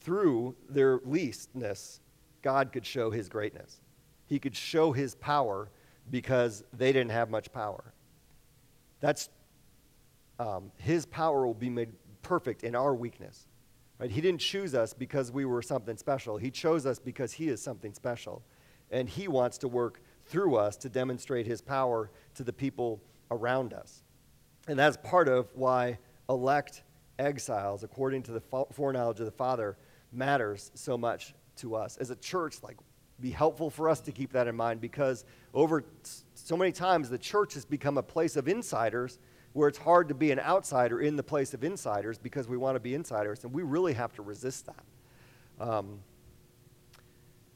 [0.00, 2.00] through their leastness,
[2.40, 3.80] God could show his greatness.
[4.26, 5.70] He could show his power
[6.08, 7.82] because they didn't have much power.
[9.00, 9.28] That's
[10.38, 11.88] um, his power will be made
[12.22, 13.48] perfect in our weakness.
[13.98, 14.10] Right?
[14.10, 16.36] He didn't choose us because we were something special.
[16.36, 18.44] He chose us because he is something special.
[18.92, 23.00] And he wants to work through us to demonstrate his power to the people
[23.32, 24.03] around us.
[24.66, 25.98] And that's part of why
[26.28, 26.82] elect
[27.18, 28.40] exiles, according to the
[28.72, 29.76] foreknowledge of the Father,
[30.12, 31.96] matters so much to us.
[31.98, 32.76] As a church, like,
[33.20, 35.84] be helpful for us to keep that in mind because over
[36.34, 39.18] so many times the church has become a place of insiders
[39.52, 42.74] where it's hard to be an outsider in the place of insiders because we want
[42.74, 45.68] to be insiders, and we really have to resist that.
[45.68, 46.00] Um,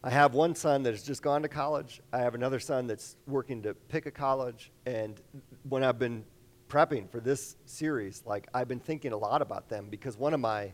[0.04, 2.00] I have one son that has just gone to college.
[2.12, 4.70] I have another son that's working to pick a college.
[4.86, 5.20] And
[5.68, 6.24] when I've been
[6.68, 10.40] prepping for this series, like I've been thinking a lot about them because one of
[10.40, 10.72] my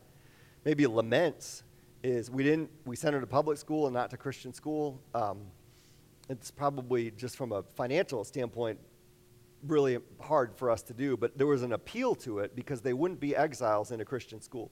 [0.65, 1.63] maybe laments
[2.03, 5.01] is we didn't we sent her to public school and not to Christian school.
[5.15, 5.43] Um,
[6.29, 8.79] it's probably just from a financial standpoint
[9.67, 12.93] really hard for us to do, but there was an appeal to it because they
[12.93, 14.71] wouldn't be exiles in a Christian school.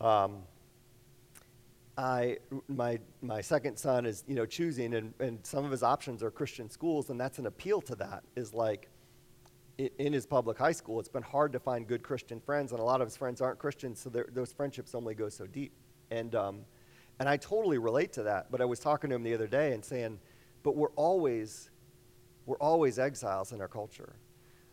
[0.00, 0.42] Um,
[1.98, 6.22] I, my, my second son is, you know, choosing, and, and some of his options
[6.22, 8.22] are Christian schools, and that's an appeal to that.
[8.36, 8.90] Is like,
[9.78, 12.84] in his public high school, it's been hard to find good Christian friends, and a
[12.84, 15.72] lot of his friends aren't Christians, so those friendships only go so deep.
[16.10, 16.60] And, um,
[17.18, 18.50] and I totally relate to that.
[18.50, 20.18] But I was talking to him the other day and saying,
[20.62, 21.70] but we're always,
[22.46, 24.16] we're always exiles in our culture.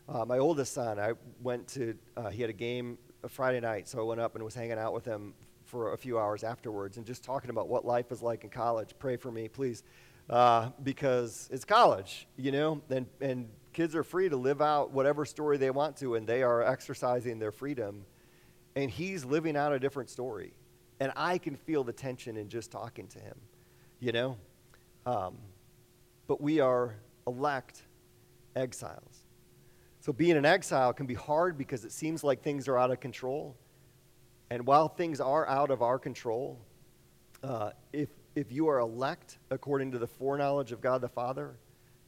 [0.08, 3.88] Uh, my oldest son, I went to, uh, he had a game a Friday night,
[3.88, 5.34] so I went up and was hanging out with him
[5.66, 8.94] for a few hours afterwards and just talking about what life is like in college.
[9.00, 9.84] Pray for me, please,
[10.30, 15.26] uh, because it's college, you know, and, and kids are free to live out whatever
[15.26, 18.06] story they want to, and they are exercising their freedom.
[18.76, 20.54] And he's living out a different story.
[21.00, 23.36] And I can feel the tension in just talking to him,
[24.00, 24.38] you know?
[25.06, 25.38] Um,
[26.28, 26.96] but we are
[27.28, 27.84] elect
[28.56, 29.26] exiles.
[30.00, 33.00] So being an exile can be hard because it seems like things are out of
[33.00, 33.56] control.
[34.50, 36.60] And while things are out of our control,
[37.44, 41.58] uh, if, if you are elect according to the foreknowledge of God the Father,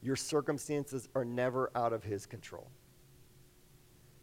[0.02, 2.70] your circumstances are never out of His control.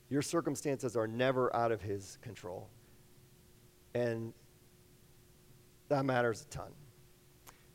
[0.10, 2.70] Your circumstances are never out of His control.
[3.96, 4.34] And
[5.90, 6.72] that matters a ton.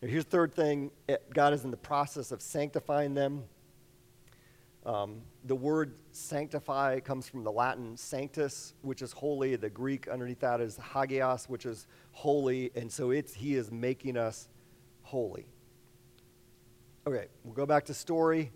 [0.01, 0.91] Now, here's the third thing
[1.35, 3.45] God is in the process of sanctifying them.
[4.87, 9.57] Um, the word sanctify comes from the Latin sanctus, which is holy.
[9.57, 12.71] The Greek underneath that is hagios, which is holy.
[12.75, 14.49] And so it's, he is making us
[15.03, 15.47] holy.
[17.09, 18.53] Okay, we'll go back to story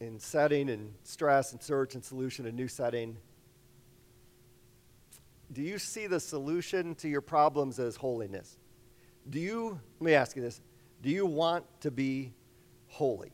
[0.00, 3.16] and setting and stress and search and solution and new setting.
[5.50, 8.58] Do you see the solution to your problems as holiness?
[9.30, 10.60] Do you, let me ask you this,
[11.00, 12.34] do you want to be
[12.88, 13.32] holy?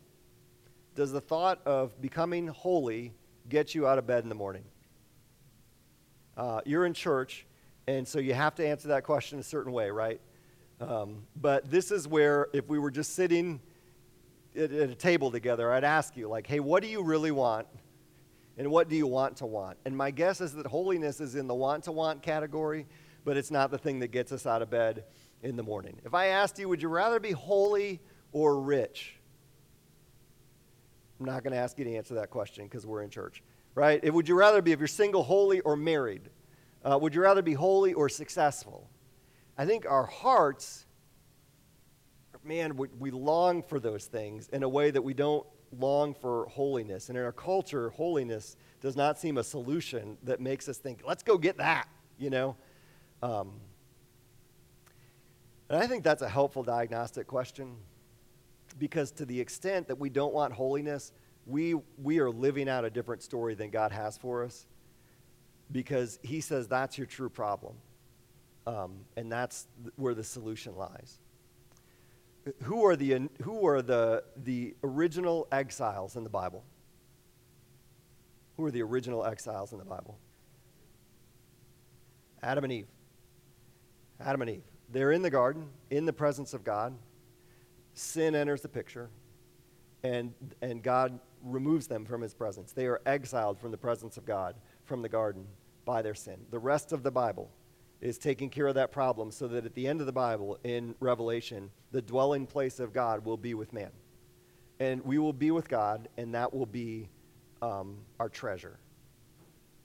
[0.95, 3.15] Does the thought of becoming holy
[3.49, 4.63] get you out of bed in the morning?
[6.37, 7.47] Uh, you're in church,
[7.89, 10.21] and so you have to answer that question a certain way, right?
[10.81, 13.59] Um, but this is where, if we were just sitting
[14.57, 17.67] at, a table together, I'd ask you, like, hey, what do you really want?
[18.59, 19.79] And what do you want to want?
[19.85, 22.87] And my guess is that holiness is in the want to want category,
[23.25, 25.05] but it's not the thing that gets us out of bed
[25.43, 25.99] in the morning.
[26.05, 28.01] If I asked you, would you rather be holy
[28.33, 29.19] or rich?
[31.19, 33.43] I'm not going to ask you to answer that question because we're in church,
[33.75, 34.13] right?
[34.13, 36.29] Would you rather be, if you're single, holy or married?
[36.85, 38.91] Uh, would you rather be holy or successful?
[39.57, 40.87] I think our hearts,
[42.45, 45.47] man, we, we long for those things in a way that we don't
[45.79, 47.09] long for holiness.
[47.09, 51.23] And in our culture, holiness, does not seem a solution that makes us think, let's
[51.23, 51.89] go get that,
[52.19, 52.57] you know?
[53.23, 53.53] Um,
[55.69, 57.77] and I think that's a helpful diagnostic question
[58.79, 61.13] because to the extent that we don't want holiness,
[61.47, 64.67] we, we are living out a different story than God has for us
[65.71, 67.75] because He says that's your true problem.
[68.67, 69.67] Um, and that's
[69.97, 71.19] where the solution lies.
[72.63, 76.65] Who are the, who are the, the original exiles in the Bible?
[78.57, 80.19] Who are the original exiles in the Bible?
[82.43, 82.89] Adam and Eve.
[84.21, 84.63] Adam and Eve.
[84.91, 86.95] They're in the garden, in the presence of God.
[87.95, 89.11] Sin enters the picture,
[90.03, 92.73] and, and God removes them from his presence.
[92.73, 95.47] They are exiled from the presence of God, from the garden,
[95.85, 96.39] by their sin.
[96.51, 97.51] The rest of the Bible
[98.03, 100.95] is taking care of that problem so that at the end of the Bible, in
[100.99, 103.93] Revelation, the dwelling place of God will be with man.
[104.81, 107.09] And we will be with God, and that will be
[107.63, 108.77] um, our treasure.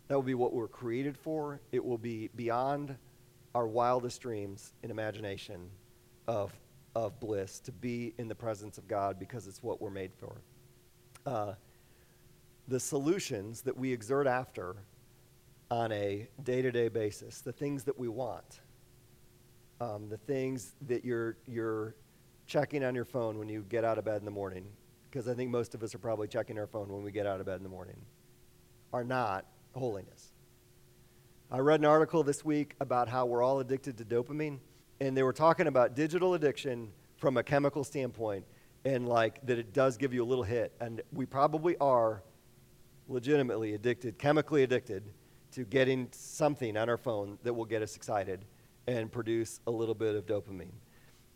[0.07, 1.61] That will be what we're created for.
[1.71, 2.97] It will be beyond
[3.53, 5.69] our wildest dreams and imagination
[6.27, 6.51] of,
[6.95, 10.41] of bliss to be in the presence of God because it's what we're made for.
[11.23, 11.53] Uh,
[12.67, 14.75] the solutions that we exert after
[15.69, 18.61] on a day to day basis, the things that we want,
[19.81, 21.95] um, the things that you're, you're
[22.45, 24.65] checking on your phone when you get out of bed in the morning,
[25.09, 27.39] because I think most of us are probably checking our phone when we get out
[27.39, 27.97] of bed in the morning,
[28.93, 29.45] are not
[29.75, 30.31] holiness.
[31.51, 34.59] I read an article this week about how we're all addicted to dopamine,
[34.99, 38.45] and they were talking about digital addiction from a chemical standpoint,
[38.85, 40.73] and like that it does give you a little hit.
[40.79, 42.23] And we probably are
[43.07, 45.03] legitimately addicted, chemically addicted,
[45.57, 48.45] to getting something on our phone that will get us excited
[48.85, 50.69] and produce a little bit of dopamine.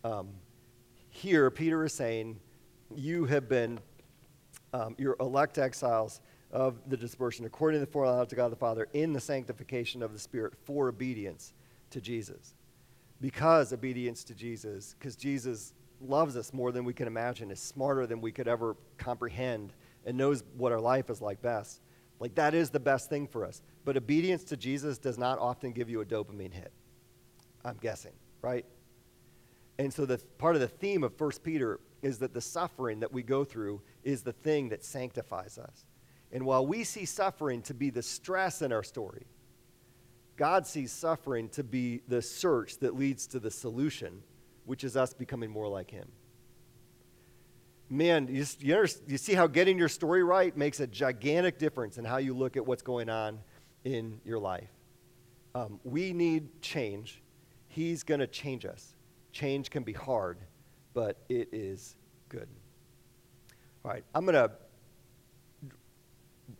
[0.03, 0.29] Um,
[1.09, 2.39] here, Peter is saying,
[2.93, 3.79] You have been,
[4.73, 8.87] um, you're elect exiles of the dispersion, according to the foreknowledge of God the Father,
[8.93, 11.53] in the sanctification of the Spirit for obedience
[11.89, 12.53] to Jesus.
[13.21, 18.05] Because obedience to Jesus, because Jesus loves us more than we can imagine, is smarter
[18.05, 19.73] than we could ever comprehend,
[20.05, 21.81] and knows what our life is like best.
[22.21, 23.63] Like, that is the best thing for us.
[23.83, 26.71] But obedience to Jesus does not often give you a dopamine hit.
[27.65, 28.13] I'm guessing,
[28.43, 28.63] right?
[29.79, 33.11] And so, the part of the theme of 1 Peter is that the suffering that
[33.11, 35.85] we go through is the thing that sanctifies us.
[36.31, 39.25] And while we see suffering to be the stress in our story,
[40.37, 44.21] God sees suffering to be the search that leads to the solution,
[44.65, 46.07] which is us becoming more like Him.
[47.91, 52.05] Man, you, you, you see how getting your story right makes a gigantic difference in
[52.05, 53.39] how you look at what's going on
[53.83, 54.69] in your life.
[55.53, 57.21] Um, we need change.
[57.67, 58.95] He's going to change us.
[59.33, 60.37] Change can be hard,
[60.93, 61.97] but it is
[62.29, 62.47] good.
[63.83, 64.51] All right, I'm going to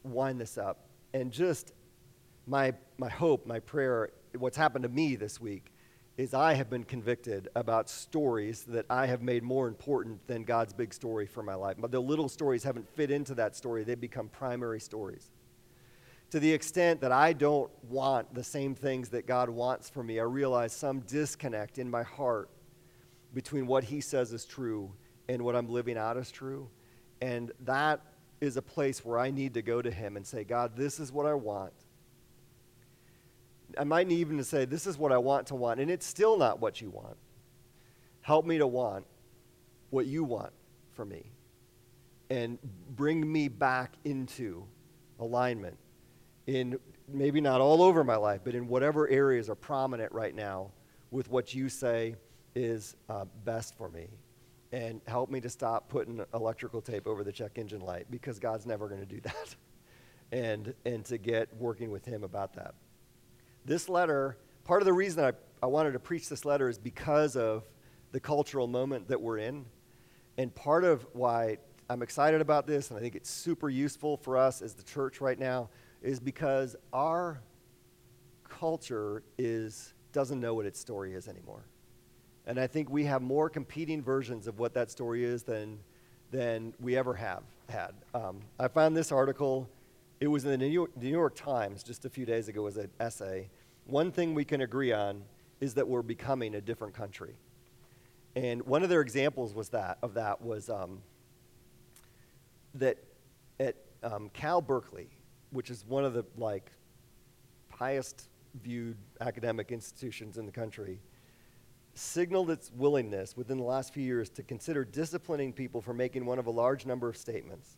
[0.03, 0.89] wind this up.
[1.13, 1.71] And just
[2.45, 5.71] my, my hope, my prayer, what's happened to me this week
[6.17, 10.73] is I have been convicted about stories that I have made more important than God's
[10.73, 11.77] big story for my life.
[11.79, 15.31] But the little stories haven't fit into that story, they become primary stories.
[16.31, 20.19] To the extent that I don't want the same things that God wants for me,
[20.19, 22.49] I realize some disconnect in my heart
[23.33, 24.91] between what He says is true
[25.27, 26.69] and what I'm living out is true.
[27.21, 28.01] And that
[28.39, 31.11] is a place where I need to go to Him and say, God, this is
[31.11, 31.73] what I want.
[33.77, 36.05] I might need even to say, this is what I want to want, and it's
[36.05, 37.17] still not what you want.
[38.21, 39.05] Help me to want
[39.89, 40.51] what you want
[40.93, 41.31] for me.
[42.29, 42.59] And
[42.95, 44.65] bring me back into
[45.19, 45.77] alignment
[46.47, 50.71] in maybe not all over my life, but in whatever areas are prominent right now
[51.11, 52.15] with what you say
[52.55, 54.07] is uh, best for me
[54.71, 58.65] and help me to stop putting electrical tape over the check engine light because God's
[58.65, 59.55] never going to do that.
[60.31, 62.73] and, and to get working with Him about that.
[63.65, 65.31] This letter, part of the reason I,
[65.61, 67.63] I wanted to preach this letter is because of
[68.11, 69.65] the cultural moment that we're in.
[70.37, 71.57] And part of why
[71.89, 75.21] I'm excited about this, and I think it's super useful for us as the church
[75.21, 75.69] right now,
[76.01, 77.41] is because our
[78.49, 81.65] culture is, doesn't know what its story is anymore.
[82.47, 85.79] And I think we have more competing versions of what that story is than,
[86.31, 87.91] than we ever have had.
[88.15, 89.69] Um, I found this article,
[90.21, 92.77] it was in the New York, New York Times just a few days ago, as
[92.77, 93.49] an essay.
[93.85, 95.23] One thing we can agree on
[95.59, 97.33] is that we're becoming a different country.
[98.35, 101.01] And one of their examples was that, of that was um,
[102.75, 102.99] that
[103.59, 105.09] at um, Cal Berkeley,
[105.49, 106.71] which is one of the like
[107.71, 108.29] highest
[108.61, 110.99] viewed academic institutions in the country,
[111.95, 116.37] signaled its willingness within the last few years to consider disciplining people for making one
[116.37, 117.77] of a large number of statements.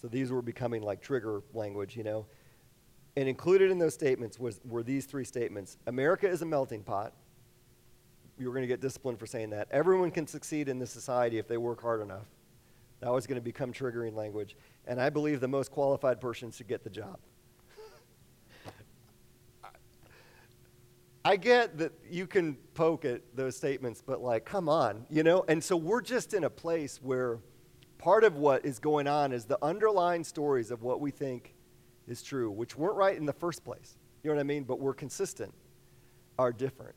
[0.00, 2.26] So these were becoming like trigger language, you know.
[3.16, 7.14] And included in those statements was, were these three statements America is a melting pot.
[8.38, 9.66] You were going to get disciplined for saying that.
[9.72, 12.26] Everyone can succeed in this society if they work hard enough.
[13.00, 14.56] That was going to become triggering language.
[14.86, 17.18] And I believe the most qualified person should get the job.
[21.24, 25.44] I get that you can poke at those statements, but like, come on, you know?
[25.48, 27.40] And so we're just in a place where
[27.98, 31.54] part of what is going on is the underlying stories of what we think
[32.06, 33.96] is true, which weren't right in the first place.
[34.22, 34.64] You know what I mean?
[34.64, 35.52] But we're consistent,
[36.38, 36.94] are different.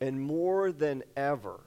[0.00, 1.60] And more than ever,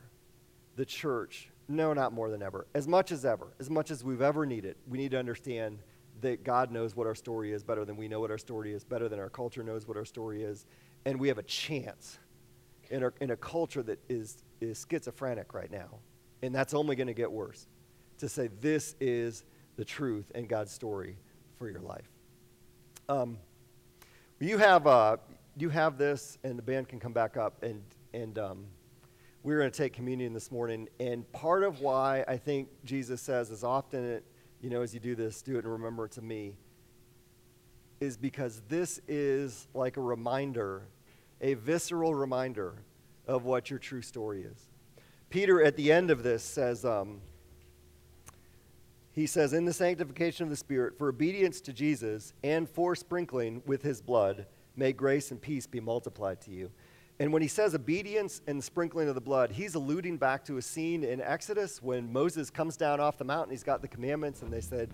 [0.75, 4.21] the church, no, not more than ever, as much as ever, as much as we've
[4.21, 5.79] ever needed, we need to understand
[6.21, 8.83] that God knows what our story is better than we know what our story is,
[8.83, 10.65] better than our culture knows what our story is.
[11.05, 12.17] And we have a chance
[12.89, 15.99] in, our, in a culture that is, is schizophrenic right now.
[16.41, 17.67] And that's only going to get worse
[18.23, 19.43] to say this is
[19.75, 21.17] the truth and God's story
[21.57, 22.09] for your life.
[23.09, 23.37] Um,
[24.39, 25.17] you have uh,
[25.57, 27.81] you have this, and the band can come back up, and
[28.13, 28.65] and um,
[29.43, 30.87] we're going to take communion this morning.
[31.01, 34.23] And part of why I think Jesus says as often, it,
[34.61, 36.53] you know, as you do this, do it in remembrance of me,
[37.99, 40.83] is because this is like a reminder,
[41.41, 42.75] a visceral reminder
[43.27, 44.69] of what your true story is.
[45.29, 47.19] Peter, at the end of this, says, um,
[49.13, 53.61] he says, In the sanctification of the Spirit, for obedience to Jesus and for sprinkling
[53.65, 54.45] with his blood,
[54.75, 56.71] may grace and peace be multiplied to you.
[57.19, 60.61] And when he says obedience and sprinkling of the blood, he's alluding back to a
[60.61, 63.51] scene in Exodus when Moses comes down off the mountain.
[63.51, 64.89] He's got the commandments, and they said,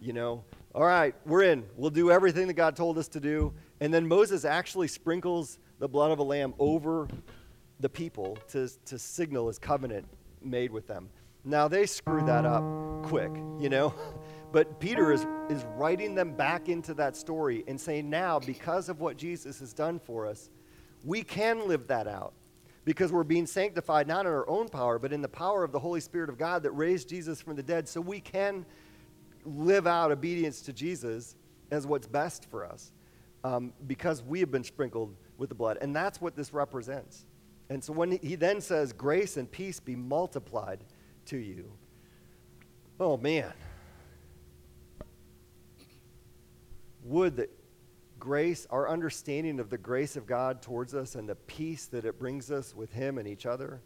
[0.00, 0.44] you know,
[0.74, 1.64] all right, we're in.
[1.76, 3.52] We'll do everything that God told us to do.
[3.80, 7.06] And then Moses actually sprinkles the blood of a lamb over
[7.80, 10.06] the people to, to signal his covenant
[10.42, 11.08] made with them.
[11.44, 12.62] Now they screw that up
[13.02, 13.94] quick, you know?
[14.50, 18.98] But Peter is, is writing them back into that story and saying, now, because of
[18.98, 20.48] what Jesus has done for us,
[21.04, 22.32] we can live that out
[22.86, 25.78] because we're being sanctified not in our own power, but in the power of the
[25.78, 27.86] Holy Spirit of God that raised Jesus from the dead.
[27.86, 28.64] So we can
[29.44, 31.36] live out obedience to Jesus
[31.70, 32.92] as what's best for us
[33.44, 35.76] um, because we have been sprinkled with the blood.
[35.82, 37.26] And that's what this represents.
[37.68, 40.84] And so when he then says, Grace and peace be multiplied
[41.28, 41.72] to you,
[43.00, 43.52] oh man.
[47.04, 47.50] Would that
[48.18, 52.18] grace, our understanding of the grace of God towards us and the peace that it
[52.18, 53.80] brings us with Him and each other,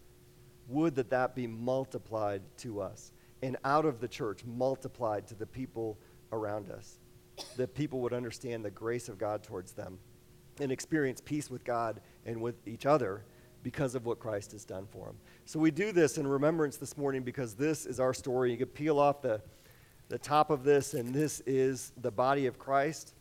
[0.68, 3.12] would that that be multiplied to us
[3.43, 5.99] and out of the church multiplied to the people
[6.32, 6.99] around us.
[7.57, 9.99] That people would understand the grace of God towards them
[10.61, 13.24] and experience peace with God and with each other
[13.63, 15.17] because of what Christ has done for them.
[15.45, 18.51] So we do this in remembrance this morning because this is our story.
[18.51, 19.41] You could peel off the,
[20.09, 23.15] the top of this, and this is the body of Christ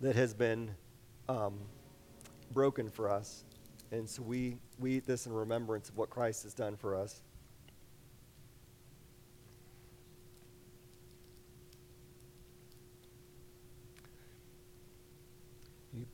[0.00, 0.70] that has been
[1.28, 1.58] um,
[2.52, 3.44] broken for us.
[3.90, 7.22] And so we, we eat this in remembrance of what Christ has done for us.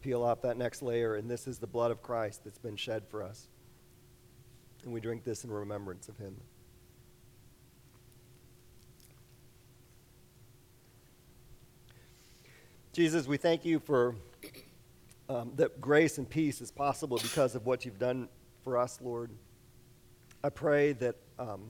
[0.09, 3.06] Peel off that next layer, and this is the blood of Christ that's been shed
[3.11, 3.46] for us.
[4.82, 6.34] And we drink this in remembrance of him.
[12.94, 14.14] Jesus, we thank you for
[15.28, 18.30] um, that grace and peace is possible because of what you've done
[18.64, 19.30] for us, Lord.
[20.42, 21.16] I pray that.
[21.38, 21.68] Um,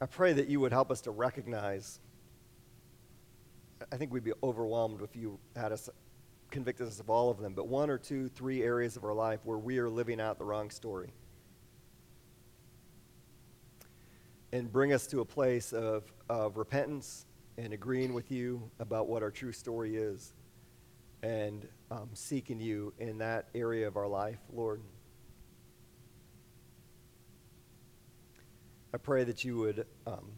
[0.00, 1.98] I pray that you would help us to recognize.
[3.90, 5.88] I think we'd be overwhelmed if you had us
[6.50, 9.40] convict us of all of them, but one or two, three areas of our life
[9.44, 11.12] where we are living out the wrong story.
[14.52, 17.26] And bring us to a place of, of repentance
[17.58, 20.32] and agreeing with you about what our true story is
[21.22, 24.80] and um, seeking you in that area of our life, Lord.
[28.92, 30.30] I pray that you would um,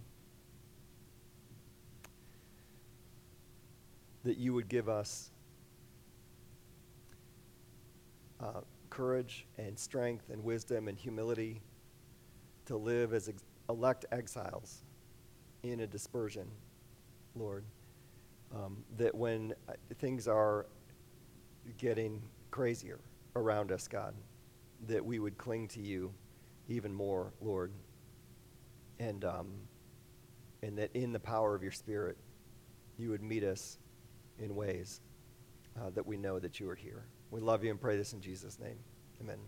[4.25, 5.31] that you would give us
[8.41, 11.61] uh, courage and strength and wisdom and humility
[12.67, 14.83] to live as ex- elect exiles
[15.63, 16.51] in a dispersion,
[17.37, 17.65] Lord.
[18.53, 20.67] Um, that when uh, things are
[21.79, 22.21] getting
[22.51, 22.99] crazier
[23.37, 24.13] around us, God,
[24.89, 26.13] that we would cling to you
[26.69, 27.71] even more, Lord
[29.01, 29.49] and, um,
[30.63, 32.17] and that in the power of your Spirit,
[32.99, 33.79] you would meet us
[34.39, 35.01] in ways
[35.81, 37.07] uh, that we know that you are here.
[37.31, 38.79] We love you and pray this in Jesus' name.
[39.21, 39.39] Amen.